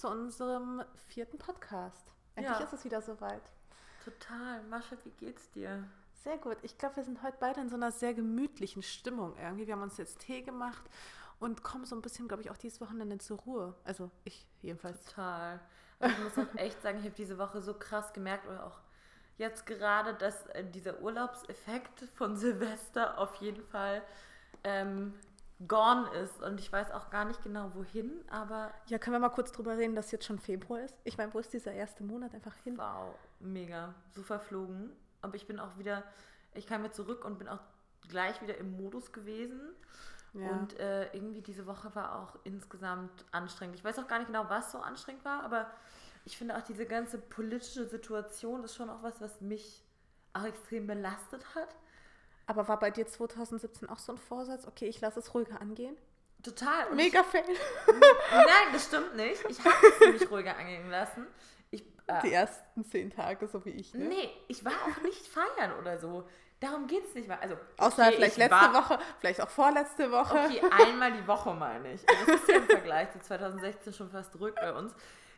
[0.00, 2.12] zu unserem vierten Podcast.
[2.34, 2.64] Endlich Ja.
[2.64, 3.42] ist es wieder soweit.
[4.04, 4.62] Total.
[4.64, 5.84] Mascha, wie geht's dir?
[6.24, 6.56] Sehr gut.
[6.62, 9.66] Ich glaube, wir sind heute beide in so einer sehr gemütlichen Stimmung irgendwie.
[9.66, 10.82] Wir haben uns jetzt Tee gemacht
[11.38, 13.74] und kommen so ein bisschen, glaube ich, auch dieses Wochenende zur Ruhe.
[13.84, 15.04] Also ich jedenfalls.
[15.04, 15.60] Total.
[15.98, 18.80] Also ich muss auch echt sagen, ich habe diese Woche so krass gemerkt, oder auch
[19.36, 24.02] jetzt gerade, dass äh, dieser Urlaubseffekt von Silvester auf jeden Fall
[24.64, 25.12] ähm,
[25.66, 26.40] gone ist.
[26.42, 29.76] Und ich weiß auch gar nicht genau wohin, aber Ja, können wir mal kurz drüber
[29.76, 30.96] reden, dass jetzt schon Februar ist?
[31.04, 32.78] Ich meine, wo ist dieser erste Monat einfach hin?
[32.78, 33.94] wow, mega.
[34.10, 34.90] So verflogen.
[35.22, 36.02] Aber ich bin auch wieder,
[36.54, 37.60] ich kam jetzt zurück und bin auch
[38.08, 39.60] gleich wieder im Modus gewesen.
[40.32, 40.48] Ja.
[40.50, 43.76] Und äh, irgendwie diese Woche war auch insgesamt anstrengend.
[43.76, 45.70] Ich weiß auch gar nicht genau, was so anstrengend war, aber
[46.24, 49.84] ich finde auch diese ganze politische Situation ist schon auch was, was mich
[50.32, 51.74] auch extrem belastet hat.
[52.50, 54.66] Aber war bei dir 2017 auch so ein Vorsatz?
[54.66, 55.96] Okay, ich lasse es ruhiger angehen.
[56.42, 56.88] Total.
[56.88, 57.44] Und Mega fail.
[57.48, 57.58] Ich,
[58.32, 59.40] nein, das stimmt nicht.
[59.48, 61.28] Ich habe es ziemlich ruhiger angehen lassen.
[61.70, 64.06] Ich, äh, Die ersten zehn Tage, so wie ich, ne?
[64.06, 66.26] nee, ich war auch nicht feiern oder so.
[66.58, 67.38] Darum geht es nicht mal.
[67.40, 70.36] Also, Außer okay, vielleicht ich letzte war- Woche, vielleicht auch vorletzte Woche.
[70.46, 72.00] Okay, einmal die Woche meine ich.
[72.08, 74.92] Also Das ist ja im Vergleich zu 2016 schon fast zurück bei uns.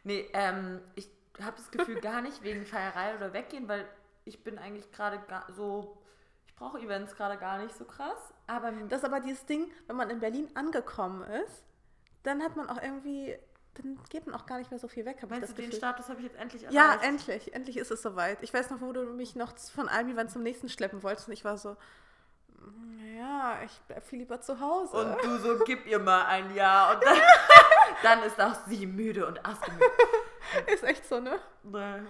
[0.04, 1.10] Nee, ähm, ich
[1.42, 3.86] habe das Gefühl gar nicht wegen Feierei oder Weggehen, weil
[4.24, 5.20] ich bin eigentlich gerade
[5.54, 5.98] so,
[6.52, 8.32] ich brauche Events gerade gar nicht so krass.
[8.46, 11.64] Aber Das ist aber dieses Ding, wenn man in Berlin angekommen ist,
[12.22, 13.36] dann hat man auch irgendwie,
[13.74, 15.78] dann geht man auch gar nicht mehr so viel weg, meinst das du, den Gefühl.
[15.78, 16.76] Status habe ich jetzt endlich erreicht?
[16.76, 18.42] Ja, endlich, endlich ist es soweit.
[18.42, 21.32] Ich weiß noch, wo du mich noch von einem Event zum nächsten schleppen wolltest und
[21.34, 21.76] ich war so,
[22.58, 24.96] "Mm, ja, ich bleib viel lieber zu Hause.
[24.96, 26.94] Und du so, gib ihr mal ein Jahr.
[26.94, 27.16] Und dann,
[28.02, 29.82] dann ist auch sie müde und ausgemüht.
[30.72, 31.38] ist echt so, ne?
[31.62, 32.02] Nee.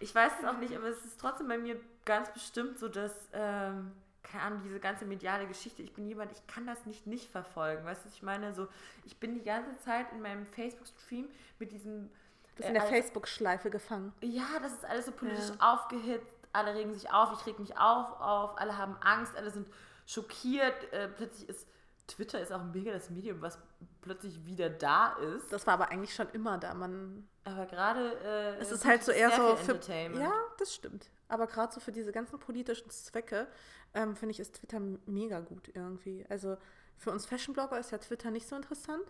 [0.00, 3.12] Ich weiß es auch nicht, aber es ist trotzdem bei mir ganz bestimmt so, dass,
[3.32, 7.30] ähm, keine Ahnung, diese ganze mediale Geschichte, ich bin jemand, ich kann das nicht nicht
[7.30, 7.84] verfolgen.
[7.84, 8.54] Weißt du, was ich meine?
[8.54, 8.68] So,
[9.04, 12.08] ich bin die ganze Zeit in meinem Facebook-Stream mit diesem.
[12.56, 14.12] Bist in der Facebook-Schleife gefangen.
[14.20, 15.72] Ja, das ist alles so politisch Ja.
[15.74, 19.66] aufgehitzt, alle regen sich auf, ich reg mich auf, auf, alle haben Angst, alle sind
[20.06, 20.92] schockiert.
[20.92, 21.66] Äh, plötzlich ist
[22.06, 23.58] Twitter ist auch mega das Medium, was
[24.00, 25.52] plötzlich wieder da ist.
[25.52, 26.74] Das war aber eigentlich schon immer da.
[26.74, 29.72] Man, Aber gerade äh, es ist halt so eher so für.
[29.72, 30.22] Entertainment.
[30.22, 31.10] Ja, das stimmt.
[31.28, 33.46] Aber gerade so für diese ganzen politischen Zwecke,
[33.94, 36.26] ähm, finde ich, ist Twitter mega gut irgendwie.
[36.28, 36.58] Also
[36.98, 39.04] für uns Fashion-Blogger ist ja Twitter nicht so interessant.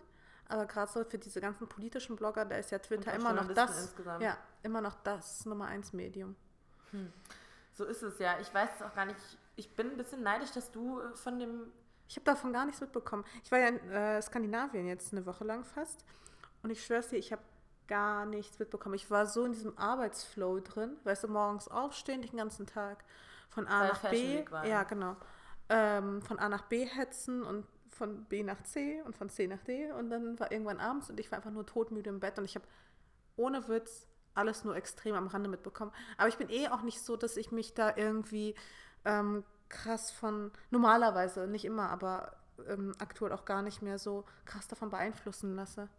[0.47, 3.81] Aber gerade so für diese ganzen politischen Blogger, da ist ja Twitter immer noch das.
[3.81, 4.21] insgesamt.
[4.21, 6.35] Ja, immer noch das Nummer eins Medium.
[7.73, 8.39] So ist es ja.
[8.39, 9.19] Ich weiß es auch gar nicht.
[9.55, 11.71] Ich bin ein bisschen neidisch, dass du äh, von dem.
[12.13, 13.23] Ich habe davon gar nichts mitbekommen.
[13.43, 16.05] Ich war ja in äh, Skandinavien jetzt eine Woche lang fast.
[16.61, 17.41] Und ich schwör's dir, ich habe
[17.87, 18.93] gar nichts mitbekommen.
[18.93, 20.95] Ich war so in diesem Arbeitsflow drin.
[21.05, 23.03] Weißt du, morgens aufstehen den ganzen Tag.
[23.49, 24.69] Von A Weil nach B.
[24.69, 25.15] Ja, genau.
[25.69, 29.63] Ähm, von A nach B hetzen und von B nach C und von C nach
[29.63, 29.91] D.
[29.93, 32.37] Und dann war irgendwann abends und ich war einfach nur todmüde im Bett.
[32.37, 32.65] Und ich habe
[33.37, 35.91] ohne Witz alles nur extrem am Rande mitbekommen.
[36.19, 38.53] Aber ich bin eh auch nicht so, dass ich mich da irgendwie
[39.03, 42.33] ähm, krass von, normalerweise, nicht immer, aber
[42.67, 45.89] ähm, aktuell auch gar nicht mehr so krass davon beeinflussen lasse.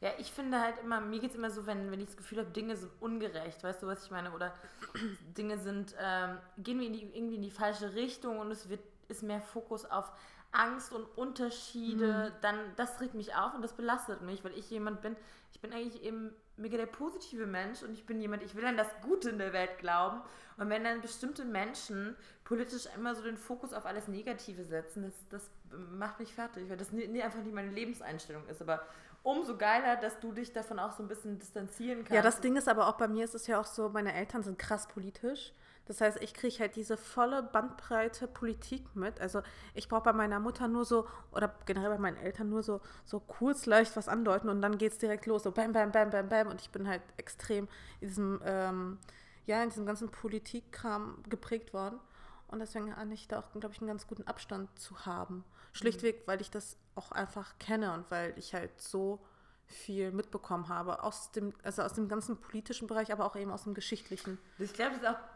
[0.00, 2.38] Ja, ich finde halt immer, mir geht es immer so, wenn, wenn ich das Gefühl
[2.38, 4.32] habe, Dinge sind ungerecht, weißt du, was ich meine?
[4.32, 4.54] Oder
[5.36, 8.80] Dinge sind, ähm, gehen wir in die, irgendwie in die falsche Richtung und es wird,
[9.08, 10.10] ist mehr Fokus auf
[10.52, 15.02] Angst und Unterschiede, dann, das regt mich auf und das belastet mich, weil ich jemand
[15.02, 15.16] bin,
[15.52, 18.76] ich bin eigentlich eben mega der positive Mensch und ich bin jemand, ich will an
[18.76, 20.20] das Gute in der Welt glauben.
[20.56, 25.14] Und wenn dann bestimmte Menschen politisch immer so den Fokus auf alles Negative setzen, das,
[25.30, 25.50] das
[25.92, 28.60] macht mich fertig, weil das nie, nie einfach nicht meine Lebenseinstellung ist.
[28.60, 28.82] Aber
[29.22, 32.12] umso geiler, dass du dich davon auch so ein bisschen distanzieren kannst.
[32.12, 34.42] Ja, das Ding ist aber auch bei mir, ist es ja auch so, meine Eltern
[34.42, 35.52] sind krass politisch.
[35.90, 39.20] Das heißt, ich kriege halt diese volle Bandbreite Politik mit.
[39.20, 39.42] Also
[39.74, 43.18] ich brauche bei meiner Mutter nur so, oder generell bei meinen Eltern nur so, so
[43.18, 45.42] kurz leicht was andeuten und dann geht es direkt los.
[45.42, 46.46] So bam, bam, bam, bam, bam.
[46.46, 47.66] Und ich bin halt extrem
[48.00, 48.98] in diesem, ähm,
[49.46, 51.98] ja, in diesem ganzen Politikkram geprägt worden.
[52.46, 55.42] Und deswegen hatte ich da auch, glaube ich, einen ganz guten Abstand zu haben.
[55.72, 59.18] Schlichtweg, weil ich das auch einfach kenne und weil ich halt so
[59.66, 63.64] viel mitbekommen habe aus dem, also aus dem ganzen politischen Bereich, aber auch eben aus
[63.64, 64.38] dem geschichtlichen.
[64.60, 65.29] Ich glaube, das ist auch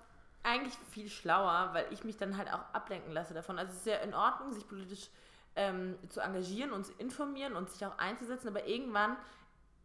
[0.45, 3.59] eigentlich viel schlauer, weil ich mich dann halt auch ablenken lasse davon.
[3.59, 5.11] Also es ist ja in Ordnung, sich politisch
[5.57, 9.17] ähm, zu engagieren und zu informieren und sich auch einzusetzen, aber irgendwann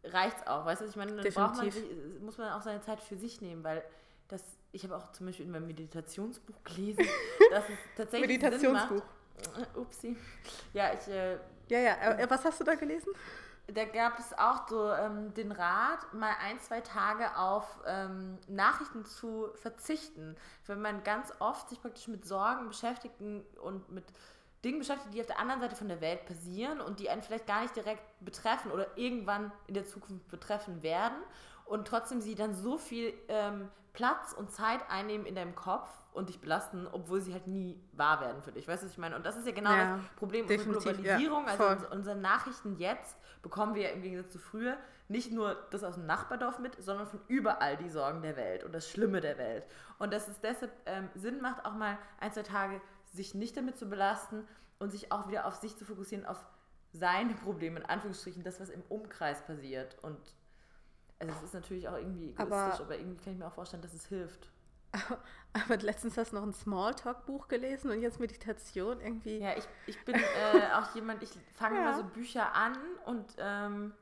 [0.04, 0.64] reicht es auch.
[0.66, 1.16] Weißt du, ich meine?
[1.16, 1.84] Dann braucht man, sich-
[2.20, 3.82] muss man auch seine Zeit für sich nehmen, weil
[4.28, 4.42] das,
[4.72, 7.04] ich habe auch zum Beispiel in meinem Meditationsbuch gelesen,
[7.50, 8.90] dass es tatsächlich Sinn macht.
[8.90, 9.02] Meditationsbuch.
[9.76, 10.16] Upsi.
[10.74, 11.34] Ja, ich äh,
[11.68, 11.94] Ja, ja.
[12.18, 13.10] Äh, was hast du da gelesen?
[13.72, 19.04] Da gab es auch so ähm, den Rat, mal ein, zwei Tage auf ähm, Nachrichten
[19.04, 20.36] zu verzichten.
[20.66, 23.14] Wenn man ganz oft sich praktisch mit Sorgen beschäftigt
[23.62, 24.04] und mit
[24.64, 27.46] Dingen beschäftigt, die auf der anderen Seite von der Welt passieren und die einen vielleicht
[27.46, 31.16] gar nicht direkt betreffen oder irgendwann in der Zukunft betreffen werden
[31.70, 36.28] und trotzdem sie dann so viel ähm, Platz und Zeit einnehmen in deinem Kopf und
[36.28, 38.66] dich belasten, obwohl sie halt nie wahr werden für dich.
[38.66, 39.14] Weißt du, was ich meine?
[39.14, 41.46] Und das ist ja genau ja, das Problem unserer Globalisierung.
[41.46, 44.76] Ja, also unsere Nachrichten jetzt bekommen wir im Gegensatz zu früher
[45.06, 48.72] nicht nur das aus dem Nachbardorf mit, sondern von überall die Sorgen der Welt und
[48.72, 49.64] das Schlimme der Welt.
[50.00, 52.80] Und dass es deshalb ähm, Sinn macht, auch mal ein, zwei Tage
[53.12, 54.44] sich nicht damit zu belasten
[54.80, 56.44] und sich auch wieder auf sich zu fokussieren, auf
[56.92, 59.96] seine Probleme, in Anführungsstrichen, das, was im Umkreis passiert.
[60.02, 60.18] Und
[61.20, 63.82] also es ist natürlich auch irgendwie egoistisch, aber, aber irgendwie kann ich mir auch vorstellen,
[63.82, 64.50] dass es hilft.
[64.92, 65.18] Aber,
[65.52, 69.38] aber letztens hast du noch ein Smalltalk-Buch gelesen und jetzt Meditation irgendwie.
[69.38, 70.14] Ja, ich, ich bin
[70.54, 71.82] äh, auch jemand, ich fange ja.
[71.82, 73.92] immer so Bücher an und ähm,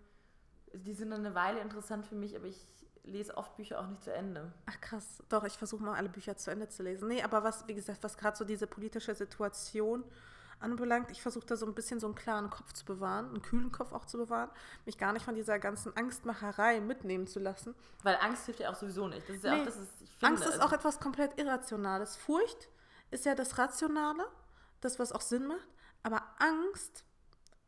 [0.72, 2.60] die sind dann eine Weile interessant für mich, aber ich
[3.02, 4.52] lese oft Bücher auch nicht zu Ende.
[4.66, 7.08] Ach krass, doch, ich versuche mal alle Bücher zu Ende zu lesen.
[7.08, 10.04] Nee, aber was, wie gesagt, was gerade so diese politische Situation
[10.60, 13.72] anbelangt, ich versuche da so ein bisschen so einen klaren Kopf zu bewahren, einen kühlen
[13.72, 14.50] Kopf auch zu bewahren,
[14.86, 17.74] mich gar nicht von dieser ganzen Angstmacherei mitnehmen zu lassen.
[18.02, 19.28] Weil Angst hilft ja auch sowieso nicht.
[19.28, 19.86] Ist ja nee, auch, ist, finde,
[20.22, 22.16] Angst ist also auch etwas komplett Irrationales.
[22.16, 22.68] Furcht
[23.10, 24.26] ist ja das Rationale,
[24.80, 25.68] das, was auch Sinn macht,
[26.02, 27.04] aber Angst,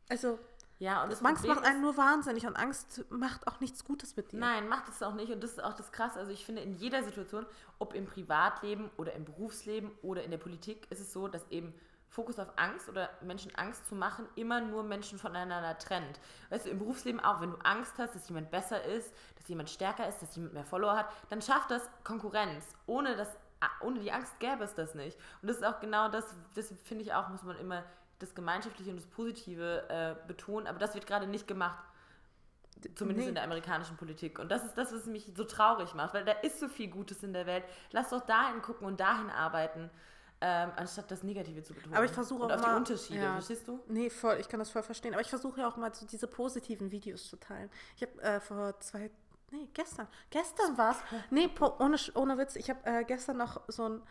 [0.09, 0.39] also
[0.81, 4.31] ja, und das Angst macht einen nur wahnsinnig und Angst macht auch nichts Gutes mit
[4.31, 4.39] dir.
[4.39, 5.31] Nein, macht es auch nicht.
[5.31, 6.17] Und das ist auch das Krasse.
[6.17, 7.45] Also ich finde, in jeder Situation,
[7.77, 11.71] ob im Privatleben oder im Berufsleben oder in der Politik, ist es so, dass eben
[12.11, 16.19] Fokus auf Angst oder Menschen Angst zu machen, immer nur Menschen voneinander trennt.
[16.49, 19.69] Weißt du, im Berufsleben auch, wenn du Angst hast, dass jemand besser ist, dass jemand
[19.69, 22.67] stärker ist, dass jemand mehr Follower hat, dann schafft das Konkurrenz.
[22.85, 23.29] Ohne, das,
[23.79, 25.17] ohne die Angst gäbe es das nicht.
[25.41, 27.85] Und das ist auch genau das, das finde ich auch, muss man immer
[28.19, 30.67] das Gemeinschaftliche und das Positive äh, betonen.
[30.67, 31.81] Aber das wird gerade nicht gemacht.
[32.95, 33.29] Zumindest nee.
[33.29, 34.37] in der amerikanischen Politik.
[34.37, 37.23] Und das ist das, was mich so traurig macht, weil da ist so viel Gutes
[37.23, 37.63] in der Welt.
[37.91, 39.89] Lass doch dahin gucken und dahin arbeiten
[40.41, 41.95] ähm, anstatt das Negative zu betonen.
[41.95, 43.79] Aber ich versuche auch auf mal, die Unterschiede, ja, verstehst du?
[43.87, 45.13] Nee, voll, ich kann das voll verstehen.
[45.13, 47.69] Aber ich versuche ja auch mal so diese positiven Videos zu teilen.
[47.95, 49.11] Ich habe äh, vor zwei,
[49.51, 50.97] nee, gestern, gestern war es,
[51.29, 51.49] nee,
[51.79, 54.01] ohne, ohne Witz, ich habe äh, gestern noch so ein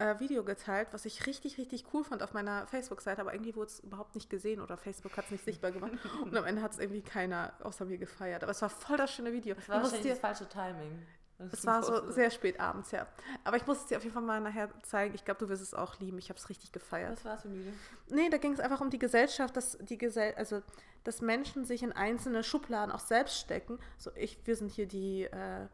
[0.00, 3.66] äh, Video geteilt, was ich richtig, richtig cool fand auf meiner Facebook-Seite, aber irgendwie wurde
[3.66, 5.92] es überhaupt nicht gesehen oder Facebook hat es nicht sichtbar gemacht.
[6.22, 8.42] Und am Ende hat es irgendwie keiner außer mir gefeiert.
[8.42, 9.54] Aber es war voll das schöne Video.
[9.54, 11.06] Das war wahrscheinlich das falsche Timing.
[11.52, 13.06] Es war so sehr spät abends, ja.
[13.44, 15.14] Aber ich muss es dir auf jeden Fall mal nachher zeigen.
[15.14, 16.18] Ich glaube, du wirst es auch lieben.
[16.18, 17.12] Ich habe es richtig gefeiert.
[17.12, 17.72] Was war es für Video?
[18.08, 20.62] Nee, da ging es einfach um die Gesellschaft, dass die Gesell also
[21.04, 23.78] dass Menschen sich in einzelne Schubladen auch selbst stecken.
[23.98, 25.66] So, ich, wir sind hier die, äh,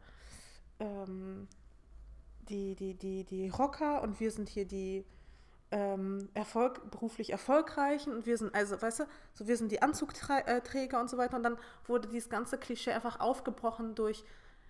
[0.79, 1.47] ähm,
[2.49, 5.05] die, die, die, die Rocker und wir sind hier die
[5.71, 9.03] ähm, Erfolg, beruflich Erfolgreichen und wir sind, also, weißt du,
[9.33, 11.35] so wir sind die Anzugträger und so weiter.
[11.35, 14.23] Und dann wurde dieses ganze Klischee einfach aufgebrochen durch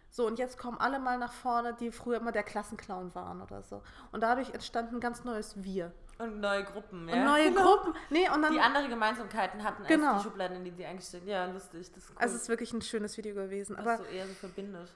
[0.09, 3.61] so, und jetzt kommen alle mal nach vorne, die früher immer der Klassenclown waren oder
[3.61, 3.81] so.
[4.11, 5.91] Und dadurch entstand ein ganz neues Wir.
[6.17, 7.15] Und neue Gruppen, ja.
[7.15, 7.61] Und neue genau.
[7.63, 7.93] Gruppen.
[8.09, 10.13] Nee, und dann, die andere Gemeinsamkeiten hatten genau.
[10.13, 11.91] als die Schubladen, in die sie eingestellt Ja, lustig.
[11.93, 12.15] Das ist cool.
[12.19, 13.77] Also es ist wirklich ein schönes Video gewesen.
[13.77, 14.89] Was aber so eher so verbindet.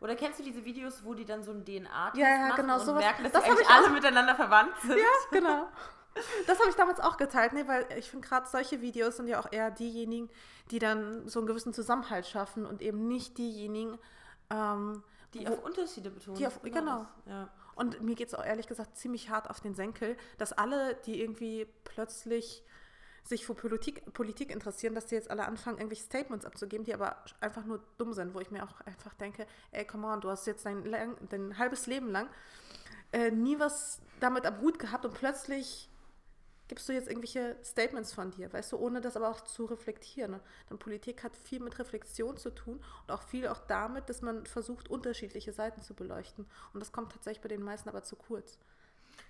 [0.00, 2.78] Oder kennst du diese Videos, wo die dann so ein DNA-Test ja, ja, machen genau,
[2.78, 4.98] und sowas, merken, dass das die eigentlich alle miteinander verwandt sind?
[4.98, 5.68] Ja, genau.
[6.46, 7.68] Das habe ich damals auch geteilt, ne?
[7.68, 10.30] weil ich finde gerade solche Videos sind ja auch eher diejenigen,
[10.70, 13.98] die dann so einen gewissen Zusammenhalt schaffen und eben nicht diejenigen,
[14.50, 15.02] ähm,
[15.34, 16.38] die auf Unterschiede betonen.
[16.38, 16.80] Die auf, genau.
[16.80, 17.06] genau.
[17.26, 17.48] Ja.
[17.74, 21.20] Und mir geht es auch ehrlich gesagt ziemlich hart auf den Senkel, dass alle, die
[21.20, 22.64] irgendwie plötzlich
[23.22, 27.16] sich für Politik, Politik interessieren, dass die jetzt alle anfangen, irgendwelche Statements abzugeben, die aber
[27.40, 30.46] einfach nur dumm sind, wo ich mir auch einfach denke, ey, come on, du hast
[30.46, 30.84] jetzt dein,
[31.28, 32.28] dein halbes Leben lang
[33.12, 35.90] äh, nie was damit am Hut gehabt und plötzlich
[36.68, 40.32] gibst du jetzt irgendwelche Statements von dir, weißt du, ohne das aber auch zu reflektieren.
[40.32, 40.40] Ne?
[40.68, 44.46] Denn Politik hat viel mit Reflexion zu tun und auch viel auch damit, dass man
[44.46, 46.46] versucht, unterschiedliche Seiten zu beleuchten.
[46.72, 48.58] Und das kommt tatsächlich bei den meisten aber zu kurz.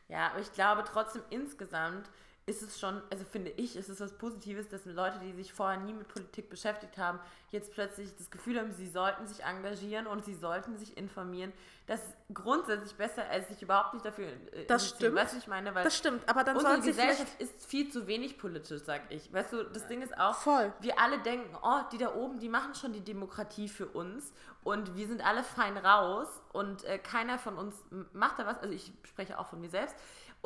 [0.09, 2.09] Ja, aber ich glaube trotzdem insgesamt
[2.49, 5.81] ist es schon, also finde ich, ist es was Positives, dass Leute, die sich vorher
[5.81, 7.19] nie mit Politik beschäftigt haben,
[7.51, 11.53] jetzt plötzlich das Gefühl haben, sie sollten sich engagieren und sie sollten sich informieren.
[11.89, 15.17] Das ist grundsätzlich besser, als sich überhaupt nicht dafür äh, Das stimmt.
[15.17, 15.75] Weißt du, ich meine?
[15.75, 19.33] Weil das stimmt, aber dann unsere Gesellschaft ist viel zu wenig politisch, sag ich.
[19.33, 20.73] Weißt du, das Ding ist auch, Voll.
[20.81, 24.97] wir alle denken, oh, die da oben, die machen schon die Demokratie für uns und
[24.97, 27.75] wir sind alle fein raus und äh, keiner von uns
[28.13, 28.59] macht da was.
[28.59, 29.97] Also ich spreche auch von mir selbst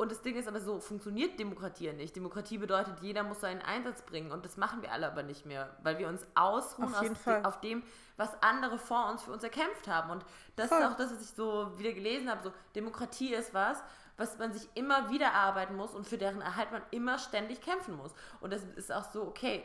[0.01, 2.15] und das Ding ist aber so, funktioniert Demokratie ja nicht.
[2.15, 5.77] Demokratie bedeutet, jeder muss seinen Einsatz bringen und das machen wir alle aber nicht mehr,
[5.83, 7.83] weil wir uns ausruhen auf, de auf dem,
[8.17, 10.09] was andere vor uns für uns erkämpft haben.
[10.09, 10.79] Und das Voll.
[10.79, 12.41] ist auch das, was ich so wieder gelesen habe.
[12.41, 13.83] So, Demokratie ist was,
[14.17, 17.95] was man sich immer wieder erarbeiten muss und für deren Erhalt man immer ständig kämpfen
[17.95, 18.15] muss.
[18.39, 19.63] Und das ist auch so, okay.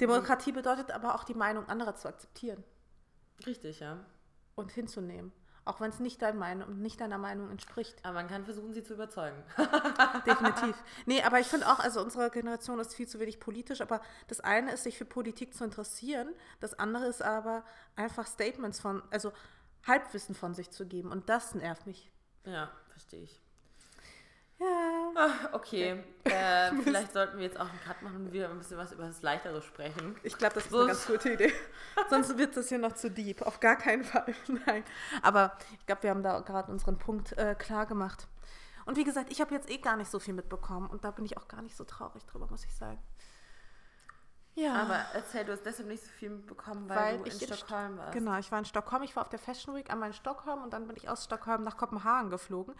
[0.00, 2.64] Demokratie bedeutet aber auch die Meinung anderer zu akzeptieren.
[3.46, 3.98] Richtig, ja.
[4.56, 5.30] Und hinzunehmen
[5.68, 7.98] Auch wenn es nicht, dein Meinung, nicht deiner Meinung entspricht.
[8.02, 9.36] Aber man kann versuchen, sie zu überzeugen.
[10.26, 10.74] Definitiv.
[11.04, 14.40] Nee, aber ich finde auch, also unsere Generation ist viel zu wenig politisch, aber das
[14.40, 17.64] eine ist, sich für Politik zu interessieren, das andere ist aber
[17.96, 19.30] einfach Statements von, also
[19.86, 22.10] Halbwissen von sich zu geben und das nervt mich.
[22.46, 23.42] Ja, verstehe ich.
[24.60, 25.12] Ja.
[25.14, 28.76] Ah, okay, äh, vielleicht sollten wir jetzt auch einen Cut machen und wir ein bisschen
[28.76, 30.16] was über das Leichtere sprechen.
[30.24, 31.52] Ich glaube, das ist So eine ganz gute Idee.
[32.10, 33.42] Sonst wird das hier noch zu deep.
[33.42, 34.34] Auf gar keinen Fall.
[34.66, 34.84] Nein.
[35.22, 38.26] Aber ich glaube, wir haben da gerade unseren Punkt äh, klar gemacht.
[38.84, 41.24] Und wie gesagt, ich habe jetzt eh gar nicht so viel mitbekommen und da bin
[41.24, 42.98] ich auch gar nicht so traurig drüber, muss ich sagen.
[44.54, 44.74] Ja.
[44.74, 47.96] Aber erzähl, du hast deshalb nicht so viel mitbekommen, weil, weil du ich in Stockholm
[47.98, 48.12] warst.
[48.12, 49.02] Genau, ich war in Stockholm.
[49.04, 51.62] Ich war auf der Fashion Week einmal in Stockholm und dann bin ich aus Stockholm
[51.62, 52.74] nach Kopenhagen geflogen.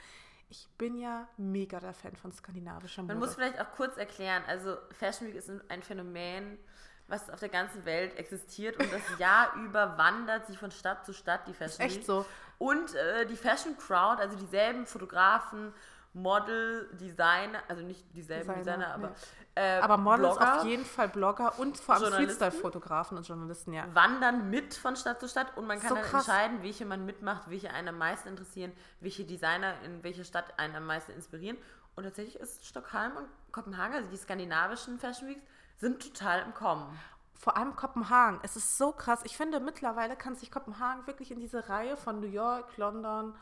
[0.51, 3.15] Ich bin ja mega der Fan von skandinavischer Mode.
[3.15, 6.59] Man muss vielleicht auch kurz erklären, also Fashion Week ist ein Phänomen,
[7.07, 11.13] was auf der ganzen Welt existiert und das Jahr über wandert sie von Stadt zu
[11.13, 12.05] Stadt, die Fashion echt Week.
[12.05, 12.27] so.
[12.59, 15.73] Und äh, die Fashion Crowd, also dieselben Fotografen,
[16.15, 19.15] Model, Designer, also nicht dieselben Designer, Designer, aber, nee.
[19.55, 22.13] äh, Aber Models Blogger auf jeden Fall Blogger und vor allem?
[22.13, 23.85] Freestyle-Fotografen und Journalisten, ja.
[23.95, 26.27] wandern mit von Stadt zu Stadt und man kann So dann krass.
[26.27, 30.77] entscheiden, welche man mitmacht, welche einen am meisten interessieren, welche Designer in welcher Stadt einen
[30.77, 31.59] am meisten inspirieren.
[31.95, 35.43] Und tatsächlich ist Stockholm und Kopenhagen, also die skandinavischen Fashion Weeks,
[35.77, 36.87] sind total im Kommen.
[37.35, 38.41] Vor allem Kopenhagen.
[38.43, 39.21] Es ist so krass.
[39.25, 43.35] Ich finde, mittlerweile kann sich Kopenhagen wirklich in diese Reihe von New York, London,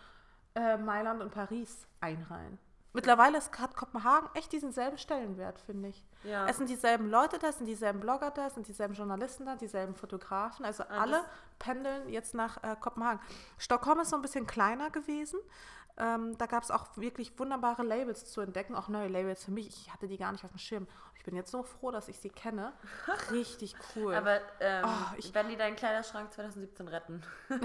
[0.57, 2.59] äh, Mailand und Paris einreihen.
[2.93, 6.03] Mittlerweile ist, hat Kopenhagen echt diesen selben Stellenwert, finde ich.
[6.25, 6.47] Ja.
[6.49, 9.55] Es sind dieselben Leute da, es sind dieselben Blogger da, es sind dieselben Journalisten da,
[9.55, 10.65] dieselben Fotografen.
[10.65, 11.23] Also alle
[11.59, 13.21] pendeln jetzt nach äh, Kopenhagen.
[13.59, 15.39] Stockholm ist so ein bisschen kleiner gewesen.
[15.99, 19.69] Ähm, da gab es auch wirklich wunderbare Labels zu entdecken, auch neue Labels für mich.
[19.69, 20.87] Ich hatte die gar nicht auf dem Schirm.
[21.19, 22.73] Ich bin jetzt so froh, dass ich sie kenne.
[23.31, 24.15] Richtig cool.
[24.15, 27.23] Aber ähm, Oh, ich- werden die deinen Kleiderschrank 2017 retten?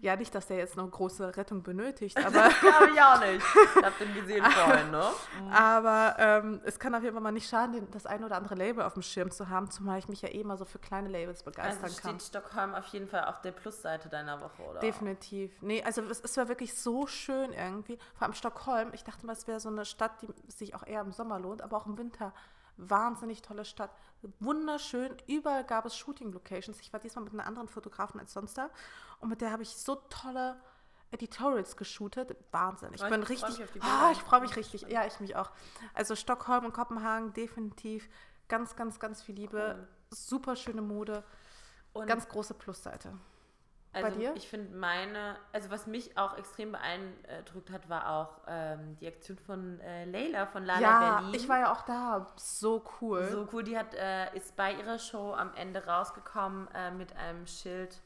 [0.00, 3.44] ja, nicht, dass der jetzt eine große Rettung benötigt, aber, Glaube ich auch nicht.
[3.80, 5.04] Ich hab den gesehen vorhin, ne?
[5.52, 8.54] aber ähm, es kann auf jeden Fall mal nicht schaden, den, das ein oder andere
[8.54, 11.08] Label auf dem Schirm zu haben, zumal ich mich ja eh immer so für kleine
[11.08, 12.18] Labels begeistern Also kann.
[12.18, 14.80] steht Stockholm auf jeden Fall auf der Plusseite deiner Woche, oder?
[14.80, 15.50] Definitiv.
[15.60, 17.98] Nee, also es, es war wirklich so schön irgendwie.
[18.14, 18.90] Vor allem Stockholm.
[18.92, 21.62] Ich dachte mal, es wäre so eine Stadt, die sich auch eher im Sommer lohnt,
[21.62, 22.32] aber auch im Winter.
[22.88, 23.90] Wahnsinnig tolle Stadt.
[24.38, 25.16] Wunderschön.
[25.26, 26.80] Überall gab es Shooting-Locations.
[26.80, 28.70] Ich war diesmal mit einer anderen Fotografen als sonst da.
[29.20, 30.60] Und mit der habe ich so tolle
[31.10, 32.36] Editorials geshootet.
[32.52, 32.92] Wahnsinn.
[32.94, 33.58] Ich Oh, ich bin richtig.
[33.58, 34.12] mich auf die Ah, Bilder.
[34.12, 34.82] ich freue mich richtig.
[34.82, 35.50] Ja, ich mich auch.
[35.94, 38.08] Also Stockholm und Kopenhagen definitiv.
[38.48, 39.76] Ganz, ganz, ganz viel Liebe.
[39.78, 39.88] Cool.
[40.16, 41.24] Super schöne Mode.
[41.92, 43.18] Und Ganz große Plusseite.
[43.92, 44.32] Also dir?
[44.36, 49.36] ich finde meine, also was mich auch extrem beeindruckt hat, war auch ähm, die Aktion
[49.36, 51.34] von äh, Leila von Lala ja, Berlin.
[51.34, 52.26] ich war ja auch da.
[52.36, 53.28] So cool.
[53.30, 57.46] so cool, die hat, äh, ist bei ihrer Show am Ende rausgekommen äh, mit einem
[57.46, 58.00] Schild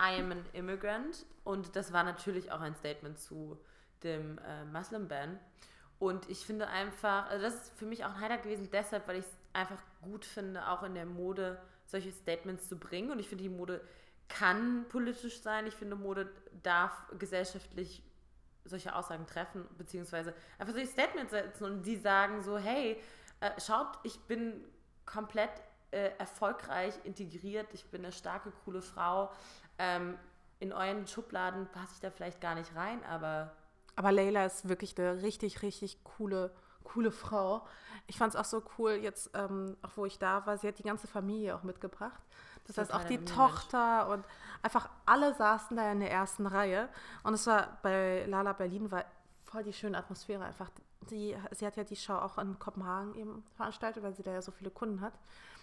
[0.00, 3.58] I am an immigrant und das war natürlich auch ein Statement zu
[4.02, 5.38] dem äh, Muslim Ban
[5.98, 9.18] und ich finde einfach, also das ist für mich auch ein Highlight gewesen, deshalb, weil
[9.18, 13.28] ich es einfach gut finde, auch in der Mode solche Statements zu bringen und ich
[13.28, 13.82] finde, die Mode
[14.30, 16.32] kann politisch sein, ich finde, Mode
[16.62, 18.02] darf gesellschaftlich
[18.64, 23.00] solche Aussagen treffen, beziehungsweise einfach solche Statements setzen und die sagen so, hey,
[23.40, 24.64] äh, schaut, ich bin
[25.04, 25.50] komplett
[25.90, 29.30] äh, erfolgreich integriert, ich bin eine starke, coole Frau.
[29.78, 30.16] Ähm,
[30.60, 33.52] in euren Schubladen passe ich da vielleicht gar nicht rein, aber
[33.96, 36.52] Aber Leila ist wirklich eine richtig, richtig coole,
[36.84, 37.66] coole Frau.
[38.06, 40.78] Ich fand es auch so cool, jetzt, ähm, auch wo ich da war, sie hat
[40.78, 42.22] die ganze Familie auch mitgebracht.
[42.66, 43.34] Das heißt, auch die Familienmensch.
[43.34, 44.24] Tochter und
[44.62, 46.88] einfach alle saßen da in der ersten Reihe.
[47.22, 49.04] Und es war bei Lala Berlin war
[49.44, 50.70] voll die schöne Atmosphäre einfach.
[51.10, 54.42] Die, sie hat ja die Show auch in Kopenhagen eben veranstaltet, weil sie da ja
[54.42, 55.14] so viele Kunden hat.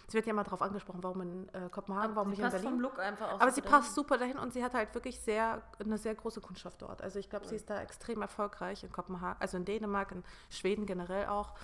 [0.08, 2.70] Sie wird ja immer darauf angesprochen, warum in äh, Kopenhagen, warum sie nicht in Berlin.
[2.70, 3.76] vom Look einfach auch Aber so sie dahin.
[3.76, 7.02] passt super dahin und sie hat halt wirklich sehr, eine sehr große Kundschaft dort.
[7.02, 10.86] Also ich glaube, sie ist da extrem erfolgreich in Kopenhagen, also in Dänemark, in Schweden
[10.86, 11.54] generell auch.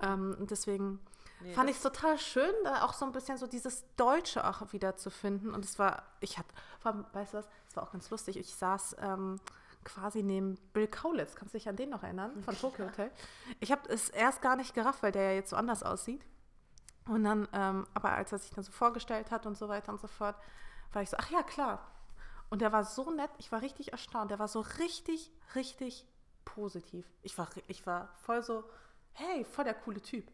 [0.00, 0.98] Ähm, und deswegen
[1.40, 4.72] Nee, fand ich es total schön, da auch so ein bisschen so dieses Deutsche auch
[4.72, 5.52] wieder zu finden.
[5.52, 8.36] Und es war, ich hatte, weißt du was, es war auch ganz lustig.
[8.38, 9.40] Ich saß ähm,
[9.84, 13.10] quasi neben Bill Kaulitz, kannst du dich an den noch erinnern, von Tokyo Hotel?
[13.60, 16.24] Ich habe es erst gar nicht gerafft, weil der ja jetzt so anders aussieht.
[17.06, 20.00] Und dann, ähm, aber als er sich dann so vorgestellt hat und so weiter und
[20.00, 20.36] so fort,
[20.92, 21.90] war ich so, ach ja, klar.
[22.48, 24.30] Und der war so nett, ich war richtig erstaunt.
[24.30, 26.06] Der war so richtig, richtig
[26.44, 27.06] positiv.
[27.22, 28.64] Ich war, ich war voll so,
[29.12, 30.30] hey, voll der coole Typ.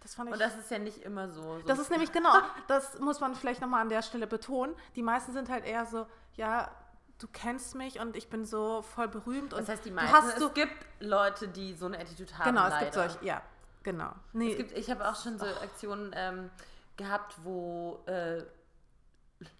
[0.00, 0.32] Das fand ich.
[0.34, 1.58] Und das ist ja nicht immer so.
[1.58, 2.32] so Das ist nämlich genau,
[2.68, 4.74] das muss man vielleicht nochmal an der Stelle betonen.
[4.96, 6.70] Die meisten sind halt eher so, ja,
[7.18, 9.52] du kennst mich und ich bin so voll berühmt.
[9.52, 12.36] das und heißt, die du meisten, hast es so, gibt Leute, die so eine Attitude
[12.38, 12.50] haben.
[12.54, 12.84] Genau, es leider.
[12.84, 13.42] gibt solche, ja,
[13.82, 14.12] genau.
[14.32, 16.50] Nee, Es gibt, ich habe auch schon so Aktionen ähm,
[16.96, 18.42] gehabt, wo äh,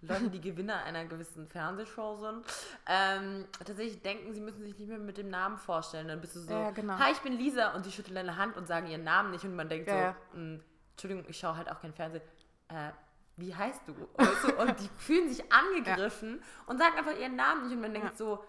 [0.01, 2.45] Leute, die Gewinner einer gewissen Fernsehshow sind,
[2.87, 6.07] ähm, tatsächlich denken, sie müssen sich nicht mehr mit dem Namen vorstellen.
[6.07, 6.97] Dann bist du so, Ja, genau.
[6.99, 9.55] hi, ich bin Lisa und sie schütteln deine Hand und sagen ihren Namen nicht und
[9.55, 10.15] man denkt Ja, ja.
[10.33, 10.59] so, "Mm,
[10.91, 12.21] Entschuldigung, ich schaue halt auch kein Fernsehen.
[12.67, 12.91] Äh,
[13.37, 13.93] wie heißt du?
[13.93, 14.61] Du?
[14.61, 18.15] Und die fühlen sich angegriffen und sagen einfach ihren Namen nicht und man denkt Ja.
[18.17, 18.43] so,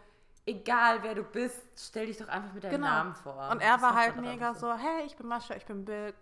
[0.45, 2.87] egal wer du bist, stell dich doch einfach mit deinem Genau.
[2.89, 3.49] Namen vor.
[3.51, 6.13] Und er Das war halt mega so, hey, ich bin Mascha, ich bin Bill.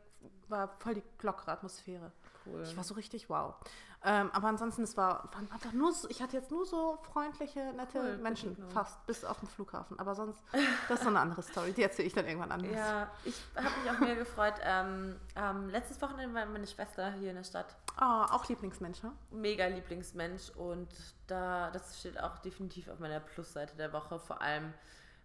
[0.48, 2.12] War voll die lockere Atmosphäre.
[2.46, 2.62] Cool.
[2.62, 3.54] Ich war so richtig wow.
[4.02, 7.60] Ähm, aber ansonsten, es war, waren einfach nur, so- ich hatte jetzt nur so freundliche,
[7.74, 8.70] nette Cool, Menschen, Begegnung.
[8.70, 9.98] fast, bis auf den Flughafen.
[9.98, 10.42] Aber sonst,
[10.88, 12.72] das ist so eine andere Story, die erzähle ich dann irgendwann anders.
[12.74, 14.54] Ja, ich habe mich auch mega gefreut.
[14.62, 17.76] Ähm, ähm, letztes Wochenende war meine Schwester hier in der Stadt.
[17.96, 19.12] Ah, auch Lieblingsmensch, ne?
[19.32, 20.88] Mega Lieblingsmensch und
[21.26, 24.18] da, das steht auch definitiv auf meiner Plusseite der Woche.
[24.18, 24.72] Vor allem,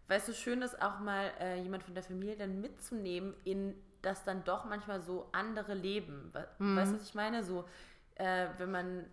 [0.10, 3.74] weil es so schön ist, auch mal äh, jemand von der Familie dann mitzunehmen in
[4.01, 6.29] das dann doch manchmal so andere Leben.
[6.34, 6.75] We Mhm.
[6.77, 7.44] Weißt du, was ich meine?
[7.44, 7.65] So,
[8.15, 9.05] äh, wenn man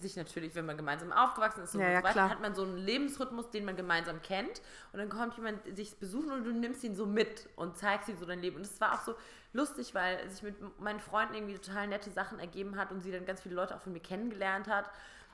[0.00, 2.62] sich natürlich, wenn man gemeinsam aufgewachsen ist und Ja, so ja, weiter, hat man so
[2.62, 4.62] einen Lebensrhythmus, den man gemeinsam kennt.
[4.92, 8.16] Und dann kommt jemand sich besuchen und du nimmst ihn so mit und zeigst ihm
[8.16, 8.56] so dein Leben.
[8.56, 9.14] Und es war auch so
[9.52, 13.26] lustig, weil sich mit meinen Freunden irgendwie total nette Sachen ergeben hat und sie dann
[13.26, 14.88] ganz viele Leute auch von mir kennengelernt hat.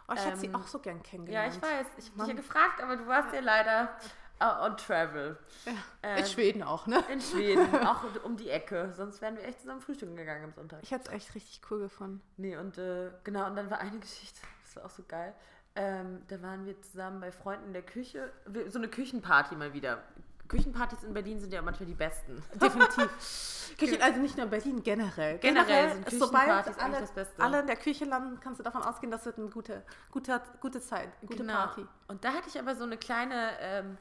[0.08, 1.48] Oh, ich hätte sie Ähm, auch so gern Ja, kennengelernt.
[1.48, 1.86] ich weiß.
[1.98, 3.96] Ich habe dich ja gefragt, aber du warst ja leider
[4.42, 5.36] uh, on travel.
[5.66, 7.02] In Äh, Schweden auch, ne?
[7.12, 8.92] in Schweden, auch um die Ecke.
[8.96, 10.80] Sonst wären wir echt zusammen frühstücken gegangen am Sonntag.
[10.82, 12.20] Ich hätte es echt richtig cool gefunden.
[12.36, 15.34] Nee, und äh, genau, und dann war eine Geschichte, das war auch so geil.
[15.74, 18.32] Ähm, da waren wir zusammen bei Freunden in der Küche.
[18.68, 20.02] So eine Küchenparty mal wieder.
[20.48, 22.42] Küchenpartys in Berlin sind ja manchmal die besten.
[22.54, 23.74] Definitiv.
[23.78, 25.38] Küche, also nicht nur in Berlin, generell.
[25.38, 27.42] Generell sind ist sobald Küchenpartys eigentlich alle, das Beste.
[27.42, 30.80] alle in der Küche landen, kannst du davon ausgehen, das wird eine gute, gute, gute
[30.80, 31.52] Zeit, gute Genau.
[31.52, 31.86] Party.
[32.08, 33.98] Und da hatte ich aber so eine kleine, ähm,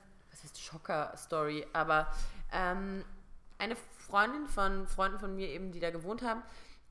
[0.47, 2.07] heißt Schocker-Story, aber
[2.51, 3.03] ähm,
[3.57, 6.41] eine Freundin von Freunden von mir eben, die da gewohnt haben,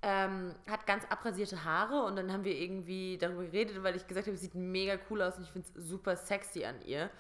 [0.02, 4.26] ähm, hat ganz abrasierte Haare und dann haben wir irgendwie darüber geredet, weil ich gesagt
[4.26, 7.10] habe, es sieht mega cool aus und ich finde es super sexy an ihr,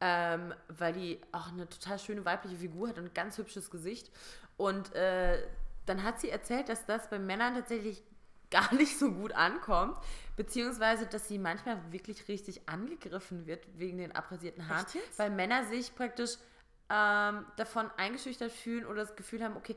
[0.00, 4.10] ähm, weil die auch eine total schöne weibliche Figur hat und ein ganz hübsches Gesicht.
[4.56, 5.42] Und äh,
[5.86, 8.02] dann hat sie erzählt, dass das bei Männern tatsächlich
[8.50, 9.96] gar nicht so gut ankommt,
[10.36, 14.86] beziehungsweise, dass sie manchmal wirklich richtig angegriffen wird wegen den abrasierten Haaren,
[15.16, 16.38] weil Männer sich praktisch
[16.90, 19.76] ähm, davon eingeschüchtert fühlen oder das Gefühl haben, okay,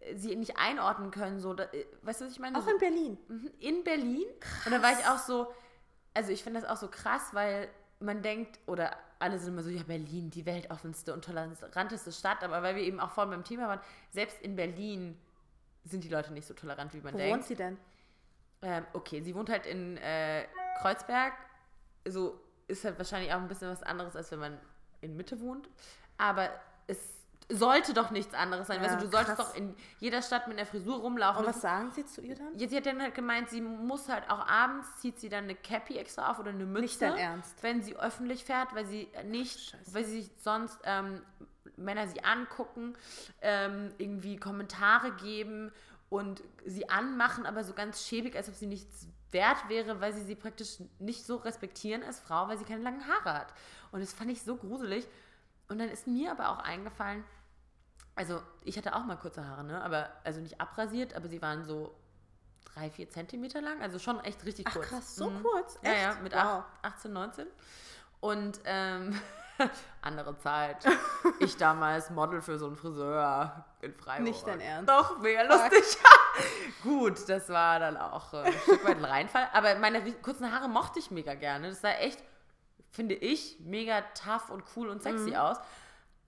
[0.00, 2.56] äh, sie nicht einordnen können, so, da, äh, weißt du, was ich meine?
[2.56, 3.18] Auch in Berlin.
[3.28, 4.26] Mhm, in Berlin.
[4.64, 5.52] Und da war ich auch so,
[6.14, 9.70] also ich finde das auch so krass, weil man denkt, oder alle sind immer so,
[9.70, 13.68] ja, Berlin, die weltoffenste und toleranteste Stadt, aber weil wir eben auch vorhin beim Thema
[13.68, 13.80] waren,
[14.10, 15.16] selbst in Berlin
[15.84, 17.32] sind die Leute nicht so tolerant, wie man Wo denkt.
[17.32, 17.76] wohnt sie denn?
[18.62, 20.46] Ähm, okay, sie wohnt halt in äh,
[20.80, 21.34] Kreuzberg.
[22.06, 24.58] So ist halt wahrscheinlich auch ein bisschen was anderes, als wenn man
[25.00, 25.68] in Mitte wohnt.
[26.16, 26.48] Aber
[26.86, 26.98] es
[27.48, 28.82] sollte doch nichts anderes sein.
[28.82, 29.52] Ja, weißt du, du solltest krass.
[29.52, 31.44] doch in jeder Stadt mit einer Frisur rumlaufen.
[31.44, 32.56] Und was sagen sie zu ihr dann?
[32.56, 35.54] ja, sie hat dann halt gemeint, sie muss halt auch abends, zieht sie dann eine
[35.54, 36.82] Cappy extra auf oder eine Mütze.
[36.82, 37.62] Nicht dein Ernst?
[37.62, 39.94] Wenn sie öffentlich fährt, weil sie nicht, Scheiße.
[39.94, 41.22] weil sie sich sonst ähm,
[41.76, 42.94] Männer sie angucken,
[43.40, 45.72] ähm, irgendwie Kommentare geben
[46.12, 50.20] und sie anmachen, aber so ganz schäbig, als ob sie nichts wert wäre, weil sie
[50.22, 53.54] sie praktisch nicht so respektieren als Frau, weil sie keine langen Haare hat.
[53.92, 55.08] Und das fand ich so gruselig.
[55.68, 57.24] Und dann ist mir aber auch eingefallen,
[58.14, 59.82] also ich hatte auch mal kurze Haare, ne?
[59.82, 61.94] Aber also nicht abrasiert, aber sie waren so
[62.66, 64.88] drei, vier Zentimeter lang, also schon echt richtig Ach kurz.
[64.88, 65.42] krass, so Mhm.
[65.42, 65.78] kurz?
[65.82, 66.22] Ja, ja, Echt?
[66.22, 66.40] mit Wow.
[66.42, 67.46] ach- 18, 19.
[68.20, 69.18] Und ähm,
[70.02, 70.78] andere Zeit.
[71.40, 74.24] Ich damals Model für so einen Friseur in Freiburg.
[74.24, 74.88] Nicht dein Ernst?
[74.88, 75.98] Doch, mega lustig.
[76.82, 79.48] Gut, das war dann auch äh, ein Stück weit ein Reinfall.
[79.52, 81.68] Aber meine kurzen Haare mochte ich mega gerne.
[81.68, 82.22] Das sah echt,
[82.90, 85.36] finde ich, mega tough und cool und sexy Mhm.
[85.36, 85.56] aus.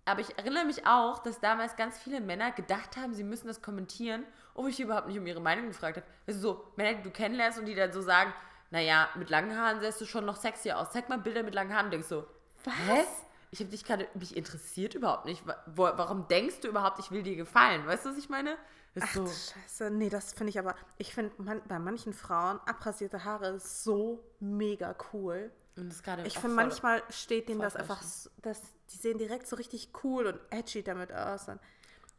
[0.06, 3.62] Aber ich erinnere mich auch, dass damals ganz viele Männer gedacht haben, sie müssen das
[3.62, 6.06] kommentieren, obwohl ich überhaupt nicht um ihre Meinung gefragt habe.
[6.26, 8.32] Du, so Männer, die du kennenlernst und die dann so sagen,
[8.70, 10.90] naja, mit langen Haaren sähst du schon noch sexy aus.
[10.90, 11.86] Zeig mal Bilder mit langen Haaren.
[11.86, 12.26] Und denkst so,
[12.70, 13.04] hä?
[13.50, 15.42] Ich habe dich gerade, mich interessiert überhaupt nicht.
[15.66, 17.86] Wo, warum denkst du überhaupt, ich will dir gefallen?
[17.86, 18.56] Weißt du, was ich meine?
[18.94, 22.12] Ist Ach so, du Scheiße, nee, das finde ich aber, ich finde man, bei manchen
[22.14, 25.50] Frauen abrasierte Haare so mega cool.
[25.76, 28.00] und das ist gerade Ich finde, manchmal steht denen das einfach,
[28.42, 31.48] das, die sehen direkt so richtig cool und edgy damit aus.
[31.48, 31.58] Und,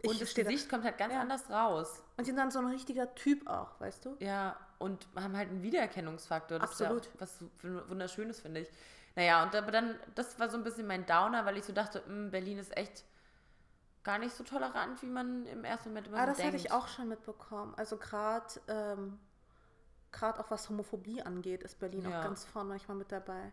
[0.05, 1.21] Und das steh da- Gesicht kommt halt ganz Ja.
[1.21, 2.01] anders raus.
[2.17, 4.15] und die sind dann so ein richtiger Typ auch, weißt du?
[4.19, 6.59] Ja, und haben halt einen Wiedererkennungsfaktor.
[6.59, 7.05] Das Absolut.
[7.05, 8.69] Ist ja was Wunderschönes, finde ich.
[9.15, 12.01] Naja, und aber dann, das war so ein bisschen mein Downer, weil ich so dachte,
[12.07, 13.05] "Mm, Berlin ist echt
[14.03, 16.53] gar nicht so tolerant, wie man im ersten Moment immer Ah, so das denkt.
[16.53, 17.73] hatte ich auch schon mitbekommen.
[17.75, 19.19] Also gerade ähm,
[20.21, 22.19] auch was Homophobie angeht, ist Berlin Ja.
[22.19, 23.51] auch ganz vorne manchmal mit dabei.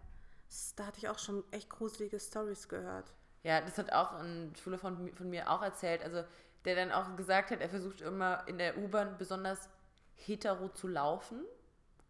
[0.48, 3.12] Das, da hatte ich auch schon echt gruselige Stories gehört.
[3.42, 6.22] Ja, das hat auch ein Schüler von, von mir auch erzählt, also
[6.64, 9.68] der dann auch gesagt hat, er versucht immer in der U-Bahn besonders
[10.14, 11.40] hetero zu laufen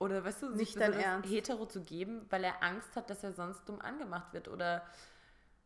[0.02, 1.30] Oder weißt du, sich Nicht dein Ernst.
[1.30, 4.82] hetero zu geben, weil er Angst hat, dass er sonst dumm angemacht wird oder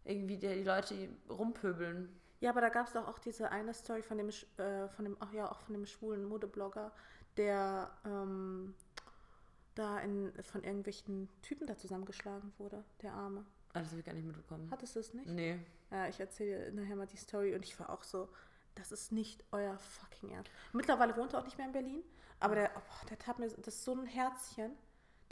[0.05, 2.09] irgendwie die, die Leute rumpöbeln.
[2.41, 5.17] Ja, aber da gab es doch auch diese eine Story von dem, äh, von dem,
[5.21, 6.93] ach ja, auch von dem schwulen Modeblogger,
[7.39, 8.75] der ähm,
[9.75, 13.45] da in, von irgendwelchen Typen da zusammengeschlagen wurde, der Arme.
[13.73, 14.69] Ah, das habe ich gar nicht mitbekommen.
[14.71, 15.29] Hattest du es nicht?
[15.29, 15.59] Nee.
[15.91, 18.29] Ja, ich erzähle nachher mal die Story und ich war auch so,
[18.75, 20.51] das ist nicht euer fucking Ernst.
[20.73, 22.03] Mittlerweile wohnt er auch nicht mehr in Berlin,
[22.41, 24.73] aber der, oh, der tat mir, das ist so ein Herzchen,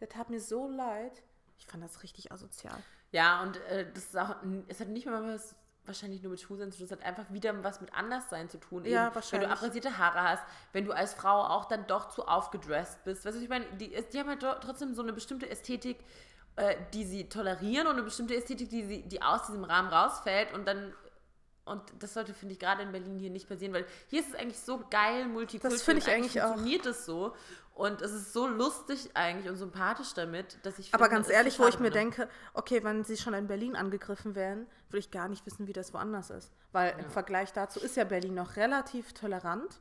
[0.01, 1.23] der tat mir so leid.
[1.59, 2.77] Ich fand das richtig asozial.
[3.13, 4.37] Ja, und äh, das ist auch,
[4.69, 5.55] es hat nicht mal was
[5.87, 8.85] wahrscheinlich nur mit Schwulsein zu tun, es hat einfach wieder was mit Anderssein zu tun.
[8.85, 9.49] Ja, Eben, wahrscheinlich.
[9.49, 13.25] Wenn du abrasierte Haare hast, wenn du als Frau auch dann doch zu aufgedresst bist.
[13.25, 15.99] Weißt du, ich meine, die, die haben halt trotzdem so eine bestimmte Ästhetik,
[16.57, 20.53] äh, die sie tolerieren und eine bestimmte Ästhetik, die, sie, die aus diesem Rahmen rausfällt
[20.55, 20.95] und dann
[21.65, 24.35] und das sollte, finde ich, gerade in Berlin hier nicht passieren, weil hier ist es
[24.35, 25.77] eigentlich so geil, multikulturell.
[25.77, 26.49] Das finde ich eigentlich auch.
[26.49, 27.35] funktioniert es so.
[27.73, 31.33] Und es ist so lustig eigentlich und sympathisch damit, dass ich Aber finde, ganz es
[31.33, 31.99] so ehrlich, wo ich mir finde.
[31.99, 35.73] denke, okay, wenn sie schon in Berlin angegriffen werden, würde ich gar nicht wissen, wie
[35.73, 36.53] das woanders ist.
[36.71, 39.81] Weil im Vergleich dazu ist ja Berlin noch relativ tolerant.